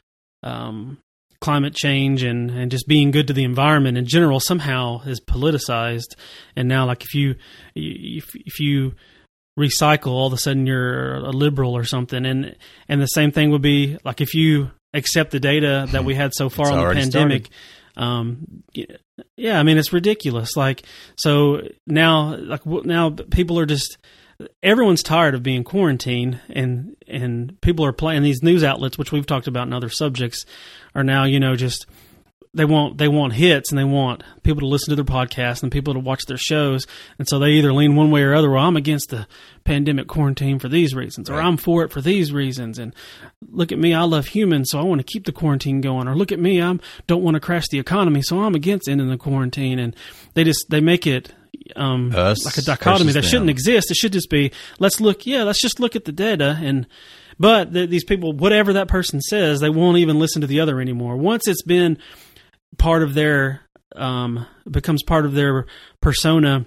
[0.43, 0.99] um
[1.41, 6.15] climate change and, and just being good to the environment in general somehow is politicized.
[6.55, 7.37] And now like if you
[7.75, 8.95] if, if you
[9.59, 12.25] recycle, all of a sudden you're a liberal or something.
[12.25, 12.57] And
[12.89, 16.35] and the same thing would be like if you accept the data that we had
[16.35, 17.49] so far on the pandemic.
[17.97, 18.63] Um,
[19.37, 20.57] yeah, I mean it's ridiculous.
[20.57, 20.83] Like
[21.17, 23.99] so now, like now people are just
[24.63, 29.27] everyone's tired of being quarantined, and and people are playing these news outlets, which we've
[29.27, 30.45] talked about in other subjects,
[30.95, 31.87] are now you know just
[32.53, 35.71] they want they want hits and they want people to listen to their podcasts and
[35.71, 36.87] people to watch their shows.
[37.19, 39.27] And so they either lean one way or other well i'm against the
[39.65, 42.79] pandemic quarantine for these reasons or i'm for it for these reasons.
[42.79, 42.95] And
[43.51, 46.09] look at me i love humans so i want to keep the quarantine going.
[46.09, 49.11] Or look at me i don't want to crash the economy so i'm against ending
[49.11, 49.79] the quarantine.
[49.79, 49.95] And
[50.35, 51.33] they just they make it
[51.77, 53.91] um, Us like a dichotomy that shouldn't exist.
[53.91, 56.59] It should just be let's look yeah let's just look at the data.
[56.61, 56.89] And
[57.39, 60.81] but th- these people whatever that person says they won't even listen to the other
[60.81, 61.17] anymore.
[61.17, 61.99] Once it's been
[62.81, 63.61] part of their
[63.95, 65.67] um, becomes part of their
[66.01, 66.65] persona,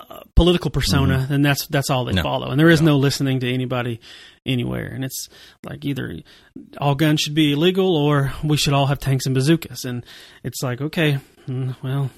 [0.00, 2.16] uh, political persona, then that's that's all they Mm-hmm.
[2.16, 2.22] No.
[2.22, 2.92] follow, and there is No.
[2.92, 2.98] no.
[2.98, 4.00] listening to anybody
[4.44, 4.86] anywhere.
[4.86, 5.28] And it's
[5.64, 6.20] like either
[6.78, 10.04] all guns should be illegal or we should all have tanks and bazookas, and
[10.44, 12.10] it's like okay, mm, well.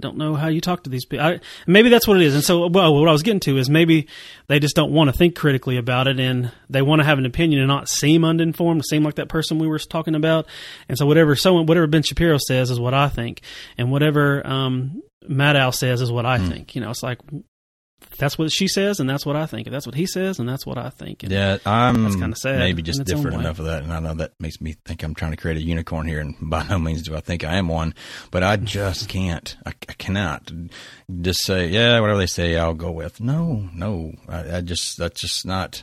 [0.00, 1.26] I don't know how you talk to these people.
[1.26, 2.34] I, maybe that's what it is.
[2.34, 4.08] And so, well, what I was getting to is maybe
[4.46, 7.26] they just don't want to think critically about it, and they want to have an
[7.26, 10.46] opinion and not seem uninformed, seem like that person we were talking about.
[10.88, 13.42] And so, whatever someone, whatever Ben Shapiro says is what I think,
[13.76, 16.74] and whatever um, Maddow says is what I think.
[16.74, 17.18] You know, it's like
[18.20, 19.66] that's what she says, and that's what I think.
[19.66, 21.22] And that's what he says, and that's what I think.
[21.22, 24.12] And Yeah, I'm That's kinda sad maybe just different enough of that, and I know
[24.14, 27.02] that makes me think I'm trying to create a unicorn here, and by no means
[27.02, 27.94] do I think I am one,
[28.30, 29.56] but I just can't.
[29.64, 30.52] I, I cannot
[31.22, 33.20] just say, yeah, whatever they say, I'll go with.
[33.20, 35.82] No, no, I, I just that's just not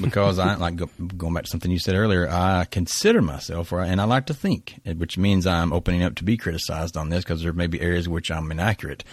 [0.00, 2.28] because I like go, going back to something you said earlier.
[2.28, 6.36] I consider myself, and I like to think, which means I'm opening up to be
[6.36, 9.04] criticized on this because there may be areas which I'm inaccurate.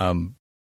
[0.00, 0.34] Um,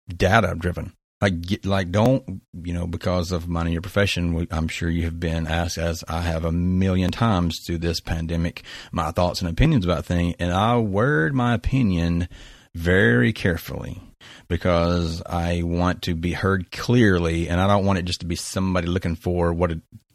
[0.08, 0.94] data driven.
[1.22, 2.88] Like, get, like, don't you know?
[2.88, 6.52] Because of money, your profession, I'm sure you have been asked, as I have a
[6.52, 11.54] million times through this pandemic, my thoughts and opinions about things, and I word my
[11.54, 12.28] opinion
[12.74, 14.02] very carefully
[14.48, 18.36] because I want to be heard clearly, and I don't want it just to be
[18.36, 19.72] somebody looking for what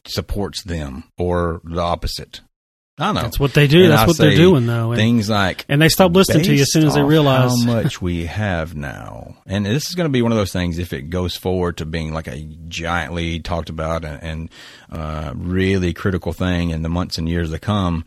[0.06, 2.40] supports them or the opposite.
[2.98, 3.82] I know that's what they do.
[3.82, 4.92] And that's I what they're doing, though.
[4.92, 7.66] And, Things like and they stop listening to you as soon as they realize how
[7.66, 9.36] much we have now.
[9.46, 11.84] And this is going to be one of those things if it goes forward to
[11.86, 14.50] being like a giantly talked about and, and
[14.90, 18.04] uh, really critical thing in the months and years to come.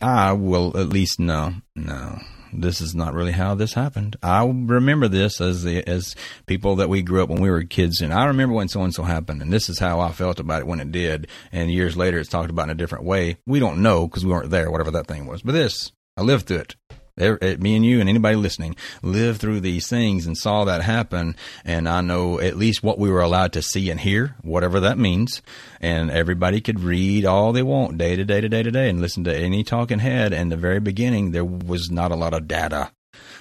[0.00, 1.52] I will at least know.
[1.76, 2.18] No,
[2.52, 4.16] this is not really how this happened.
[4.22, 6.14] I remember this as the as
[6.46, 8.94] people that we grew up when we were kids, and I remember when so and
[8.94, 11.28] so happened, and this is how I felt about it when it did.
[11.50, 13.38] And years later, it's talked about in a different way.
[13.46, 15.42] We don't know because we weren't there, whatever that thing was.
[15.42, 16.76] But this, I lived through it.
[17.18, 21.36] Eh, Me and you and anybody listening lived through these things and saw that happen,
[21.64, 24.96] and I know at least what we were allowed to see and hear, whatever that
[24.98, 25.42] means.
[25.80, 29.00] And everybody could read all they want day to day to day to day and
[29.00, 30.32] listen to any talking head.
[30.32, 32.90] And the very beginning, there was not a lot of data.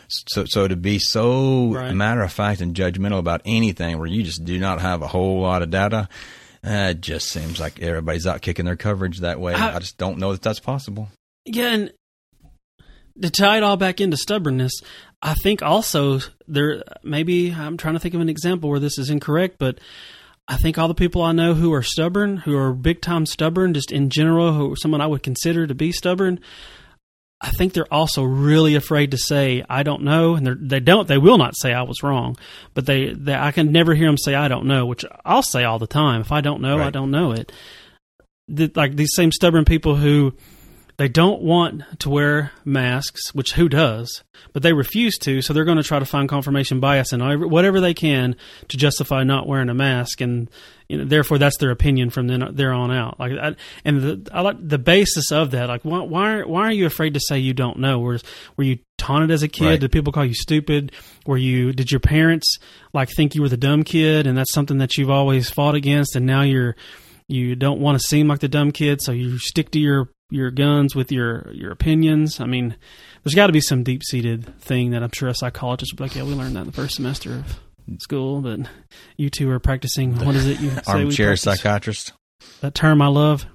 [0.10, 1.94] So, so to be so Right.
[1.96, 5.40] matter of fact and judgmental about anything where you just do not have a whole
[5.42, 6.10] lot of data,
[6.68, 9.54] uh, it just seems like everybody's out kicking their coverage that way.
[9.54, 11.10] I- I just don't know that that's possible.
[11.46, 11.94] Yeah, and
[13.22, 14.74] to tie it all back into stubbornness,
[15.22, 19.10] I think also there maybe I'm trying to think of an example where this is
[19.10, 19.80] incorrect, but
[20.48, 23.74] I think all the people I know who are stubborn, who are big time stubborn,
[23.74, 26.40] just in general, who someone I would consider to be stubborn,
[27.40, 31.08] I think they're also really afraid to say I don't know, and they're- don't.
[31.08, 32.38] They will not say I was wrong,
[32.74, 35.64] but they, they I can never hear them say I don't know, which I'll say
[35.64, 36.22] all the time.
[36.22, 37.52] If I don't know, I don't know it.
[38.48, 40.34] The, like these same stubborn people who
[41.02, 44.24] they don't want to wear masks, which who does,
[44.54, 47.82] but they refuse to, so they're going to try to find confirmation bias and whatever
[47.82, 48.36] they can
[48.68, 50.48] to justify not wearing a mask, and
[50.88, 53.20] you know, therefore that's their opinion from then there on out.
[53.20, 55.70] Like, I, and the I like the basis of that.
[55.70, 57.98] Like, why why, why are you afraid to say you don't know?
[57.98, 58.20] Were
[58.56, 59.66] were you taunted as a kid?
[59.66, 59.80] Right.
[59.80, 60.92] Did people call you stupid?
[61.26, 62.60] Were you did your parents
[62.94, 66.16] like think you were the dumb kid, and that's something that you've always fought against,
[66.16, 66.76] and now you're
[67.28, 70.50] you don't want to seem like the dumb kid, so you stick to your your
[70.50, 72.40] guns with your your opinions.
[72.40, 72.76] I mean,
[73.24, 76.04] there's got to be some deep seated thing that I'm sure a psychologist would be
[76.06, 77.60] like, yeah, we learned that in the first semester of
[78.00, 78.62] school, but
[79.18, 80.16] you two are practicing.
[80.26, 82.14] What is it you say Armchair psychiatrist.
[82.62, 83.46] That term I love.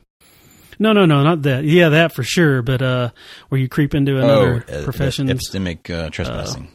[0.79, 1.65] No, no, no, not that.
[1.65, 2.61] Yeah, that for sure.
[2.61, 3.11] But uh,
[3.49, 5.29] where you creep into another oh, uh, profession.
[5.29, 6.69] epistemic uh, trespassing.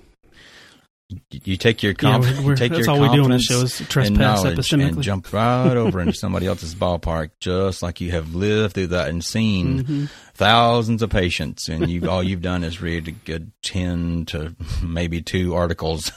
[1.32, 3.32] You take your Yeah, conf- we're- we're- you take that's your all we do on
[3.32, 4.88] this show is trespass epistemically.
[4.94, 9.10] and jump right over into somebody else's ballpark, just like you have lived through that
[9.10, 10.06] and seen Mm-hmm.
[10.36, 15.22] thousands of patients, and you all you've done is read a good ten to maybe
[15.22, 16.12] two articles,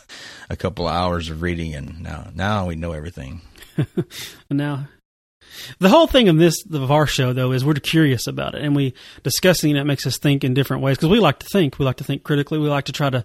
[0.50, 3.40] a couple of hours of reading, and now now we know everything.
[3.76, 3.88] And
[4.58, 4.86] now,
[5.78, 8.74] the whole thing of this of our show though is we're curious about it, and
[8.76, 11.78] we discussing it makes us think in different ways because we like to think.
[11.78, 12.58] We like to think critically.
[12.58, 13.24] We like to try to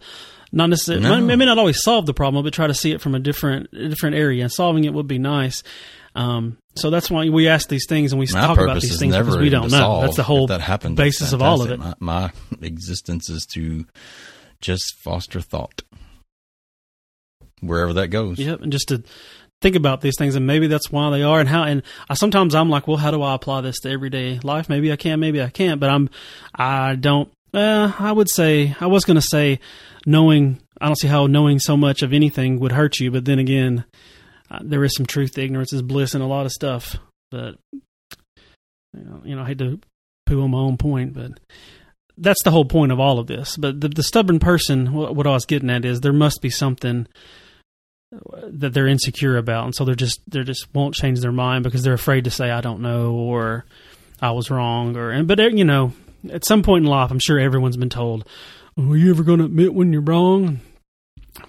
[0.51, 1.21] not necessarily No.
[1.21, 3.71] may may not always solve the problem, but try to see it from a different
[3.71, 4.43] different area.
[4.43, 5.63] And solving it would be nice.
[6.15, 9.15] Um, so that's why we ask these things and we My talk about these things
[9.15, 10.01] because we don't know.
[10.01, 11.79] That's the whole that happens, basis of all of it.
[11.79, 12.31] My, my
[12.61, 13.85] existence is to
[14.59, 15.83] just foster thought
[17.61, 18.39] wherever that goes.
[18.39, 19.03] Yep, and just to
[19.61, 22.55] think about these things and maybe that's why they are and how and I, sometimes
[22.55, 24.69] I'm like, well, how do I apply this to everyday life?
[24.69, 26.09] Maybe I can, maybe I can't, but I'm
[26.55, 27.29] I don't.
[27.53, 29.59] Uh, I would say I was going to say
[30.05, 30.59] knowing.
[30.79, 33.85] I don't see how knowing so much of anything would hurt you, but then again,
[34.49, 36.95] uh, there is some truth ignorance is bliss in a lot of stuff.
[37.31, 37.81] But you
[39.03, 39.79] know, you know I hate to
[40.25, 41.31] poo on my own point, but
[42.17, 43.57] that's the whole point of all of this.
[43.57, 46.49] But the, the stubborn person, what, what I was getting at is there must be
[46.49, 47.07] something
[48.11, 51.83] that they're insecure about, and so they're just they just won't change their mind because
[51.83, 53.65] they're afraid to say I don't know or
[54.21, 55.93] I was wrong or and but you know
[56.31, 58.27] at some point in life I'm sure everyone's been told,
[58.77, 60.61] "Are you ever going to admit when you're wrong?"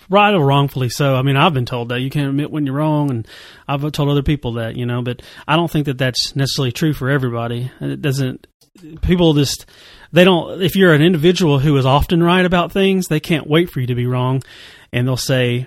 [0.09, 1.17] Right or wrongfully so.
[1.17, 3.27] I mean, I've been told that you can't admit when you're wrong, and
[3.67, 5.03] I've told other people that, you know.
[5.03, 7.71] But I don't think that that's necessarily true for everybody.
[7.81, 8.47] It doesn't.
[9.01, 9.67] People just
[10.13, 10.63] they don't.
[10.63, 13.87] If you're an individual who is often right about things, they can't wait for you
[13.89, 14.43] to be wrong,
[14.93, 15.67] and they'll say,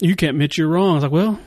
[0.00, 1.38] "You can't admit you're wrong." It's like, well,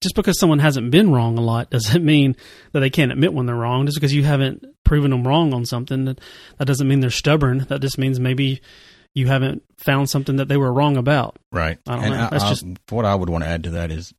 [0.00, 2.36] just because someone hasn't been wrong a lot doesn't mean
[2.72, 3.86] that they can't admit when they're wrong.
[3.86, 6.20] Just because you haven't proven them wrong on something, that,
[6.58, 7.66] that doesn't mean they're stubborn.
[7.68, 8.60] That just means maybe
[9.14, 11.38] you haven't found something that they were wrong about.
[11.50, 11.78] Right.
[11.86, 12.28] I don't and know.
[12.30, 14.12] That's I- just- what I would want to add to that is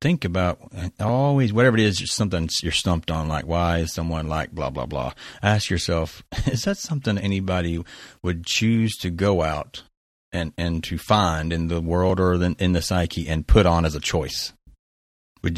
[0.00, 0.58] think about
[0.98, 3.28] always whatever it is, something you're stumped on.
[3.28, 5.12] Like, why is someone like blah blah blah?
[5.42, 7.84] Ask yourself, is that something anybody
[8.22, 9.84] would choose to go out
[10.32, 13.84] and and to find in the world or in, in the psyche and put on
[13.84, 14.52] as a choice?
[15.42, 15.54] You-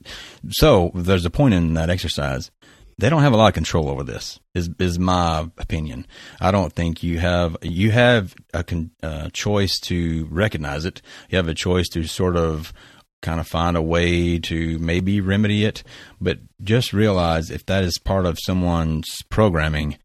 [0.50, 2.50] so there's a point in that exercise.
[2.98, 4.38] They don't have a lot of control over this.
[4.54, 6.06] Is is my opinion.
[6.40, 11.00] I don't think you have you have a con, uh, choice to recognize it.
[11.30, 12.72] You have a choice to sort of
[13.22, 15.82] kind of find a way to maybe remedy it,
[16.20, 19.96] but just realize if that is part of someone's programming,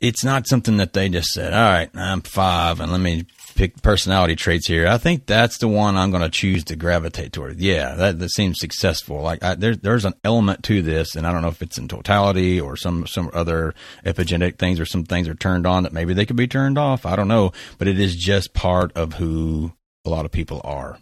[0.00, 3.24] it's not something that they just said, all right, I'm five and let me
[3.58, 4.86] pick personality traits here.
[4.86, 7.58] I think that's the one I'm going to choose to gravitate toward.
[7.58, 9.20] Yeah, that, that seems successful.
[9.20, 11.88] Like I, there, there's an element to this and I don't know if it's in
[11.88, 13.74] totality or some, some other
[14.06, 17.04] epigenetic things or some things are turned on that maybe they could be turned off.
[17.04, 19.72] I don't know, but it is just part of who
[20.04, 21.00] a lot of people are.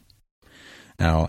[0.99, 1.29] Now,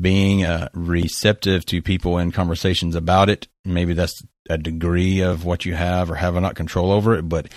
[0.00, 5.66] being uh, receptive to people in conversations about it, maybe that's a degree of what
[5.66, 7.48] you have or have not control over it, but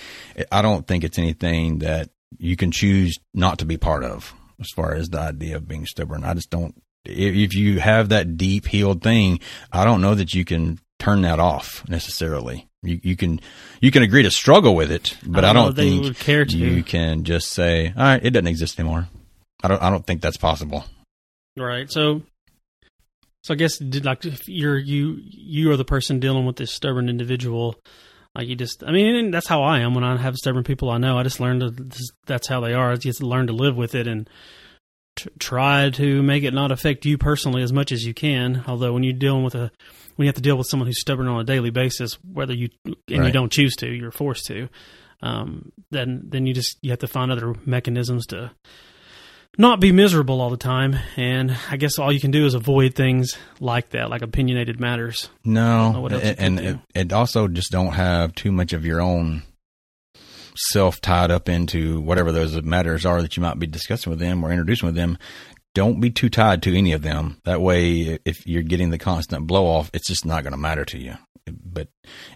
[0.52, 4.70] I don't think it's anything that you can choose not to be part of as
[4.70, 6.24] far as the idea of being stubborn.
[6.24, 6.74] I just don't,
[7.04, 9.40] if you have that deep healed thing,
[9.72, 12.68] I don't know that you can turn that off necessarily.
[12.82, 13.40] You, you can
[13.80, 16.08] you can agree to struggle with it, but I I don't know don't, if they
[16.08, 16.56] think care to.
[16.56, 19.08] you can just say, "All right, it doesn't exist anymore."
[19.62, 20.84] I don't I don't think that's possible.
[21.56, 21.90] Right.
[21.90, 22.22] So,
[23.42, 26.70] so I guess did like if you're you you are the person dealing with this
[26.72, 27.76] stubborn individual.
[28.36, 30.98] Like you just, I mean, that's how I am when I have stubborn people I
[30.98, 31.18] know.
[31.18, 31.74] I just learn to.
[32.26, 32.92] That's how they are.
[32.92, 34.28] You just learn to live with it and
[35.16, 38.62] t- try to make it not affect you personally as much as you can.
[38.66, 39.70] Although when you're dealing with a,
[40.16, 42.68] when you have to deal with someone who's stubborn on a daily basis, whether you
[42.84, 44.68] and you don't choose to, you're forced to.
[45.22, 48.50] Um, then then you just you have to find other mechanisms to
[49.58, 50.96] not be miserable all the time.
[51.16, 55.28] And I guess all you can do is avoid things like that, like opinionated matters.
[55.44, 59.42] No, you and it, also just don't have too much of your own
[60.56, 64.44] self tied up into whatever those matters are that you might be discussing with them
[64.44, 65.18] or introducing with them.
[65.74, 67.38] Don't be too tied to any of them.
[67.44, 70.86] That way, if you're getting the constant blow off, it's just not going to matter
[70.86, 71.16] to you.
[71.46, 71.88] But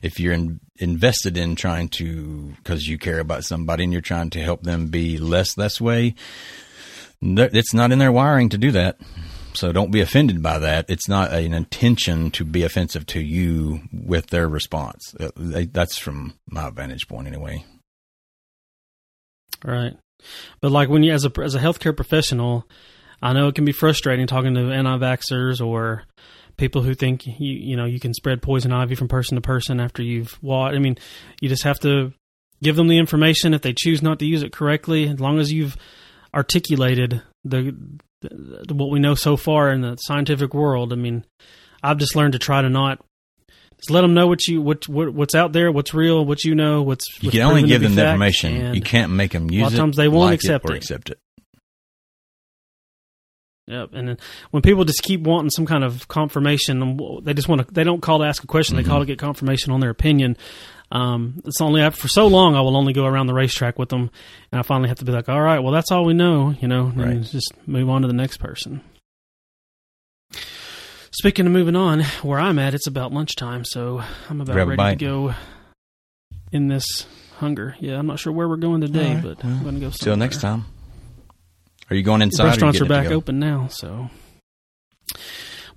[0.02, 4.30] if you're in, invested in trying to, because you care about somebody and you're trying
[4.30, 6.14] to help them be less this way,
[7.22, 8.98] it's not in their wiring to do that.
[9.52, 10.88] So don't be offended by that.
[10.88, 15.14] It's not an intention to be offensive to you with their response.
[15.18, 15.30] Uh,
[15.72, 17.64] That's from my vantage point, anyway.
[19.64, 19.94] Right.
[20.60, 22.64] But like when you, as a, as a healthcare professional,
[23.20, 26.04] I know it can be frustrating talking to anti-vaxxers or
[26.56, 29.80] people who think you, you know, you can spread poison ivy from person to person
[29.80, 30.76] after you've watched.
[30.76, 30.96] I mean,
[31.40, 32.12] you just have to
[32.62, 35.52] give them the information if they choose not to use it correctly, as long as
[35.52, 35.76] you've
[36.34, 37.74] articulated the,
[38.20, 40.92] the what we know so far in the scientific world.
[40.92, 41.24] I mean,
[41.82, 43.00] I've just learned to try to not
[43.78, 46.54] just let them know what you what, what what's out there, what's real, what you
[46.54, 48.74] know, what's You what's can only give them the information.
[48.74, 49.76] You can't make them use lot it.
[49.76, 50.76] times they won't like accept or it.
[50.76, 51.18] accept it.
[53.66, 54.18] Yep, and then
[54.50, 57.72] when people just keep wanting some kind of confirmation, they just want to.
[57.72, 58.90] They don't call to ask a question; they mm-hmm.
[58.90, 60.36] call to get confirmation on their opinion.
[60.92, 63.90] Um, it's only after for so long I will only go around the racetrack with
[63.90, 64.10] them,
[64.50, 66.66] and I finally have to be like, "All right, well, that's all we know," you
[66.68, 67.22] know, and Right.
[67.22, 68.80] just move on to the next person.
[71.12, 74.96] Speaking of moving on, where I'm at, it's about lunchtime, so I'm about Grab ready
[74.96, 75.34] to go
[76.52, 76.84] in this
[77.38, 77.76] hunger.
[77.80, 79.90] Yeah, I'm not sure where we're going today, right, but well, I'm going to go.
[79.90, 80.66] Till next time.
[81.90, 82.44] Are you going inside?
[82.44, 84.08] The restaurants are back open now, so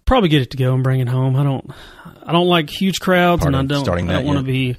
[0.06, 1.36] probably get it to go and bring it home.
[1.36, 1.72] I don't,
[2.24, 4.78] I don't like huge crowds, Part and I don't, I don't want to be.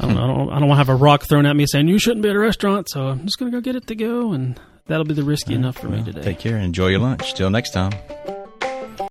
[0.00, 1.66] I don't, know, I don't, I don't want to have a rock thrown at me
[1.66, 2.88] saying you shouldn't be at a restaurant.
[2.88, 5.54] So I'm just going to go get it to go, and that'll be the risky
[5.54, 6.22] enough for me today.
[6.22, 6.56] Take care.
[6.56, 7.34] Enjoy your lunch.
[7.34, 7.92] Till next time.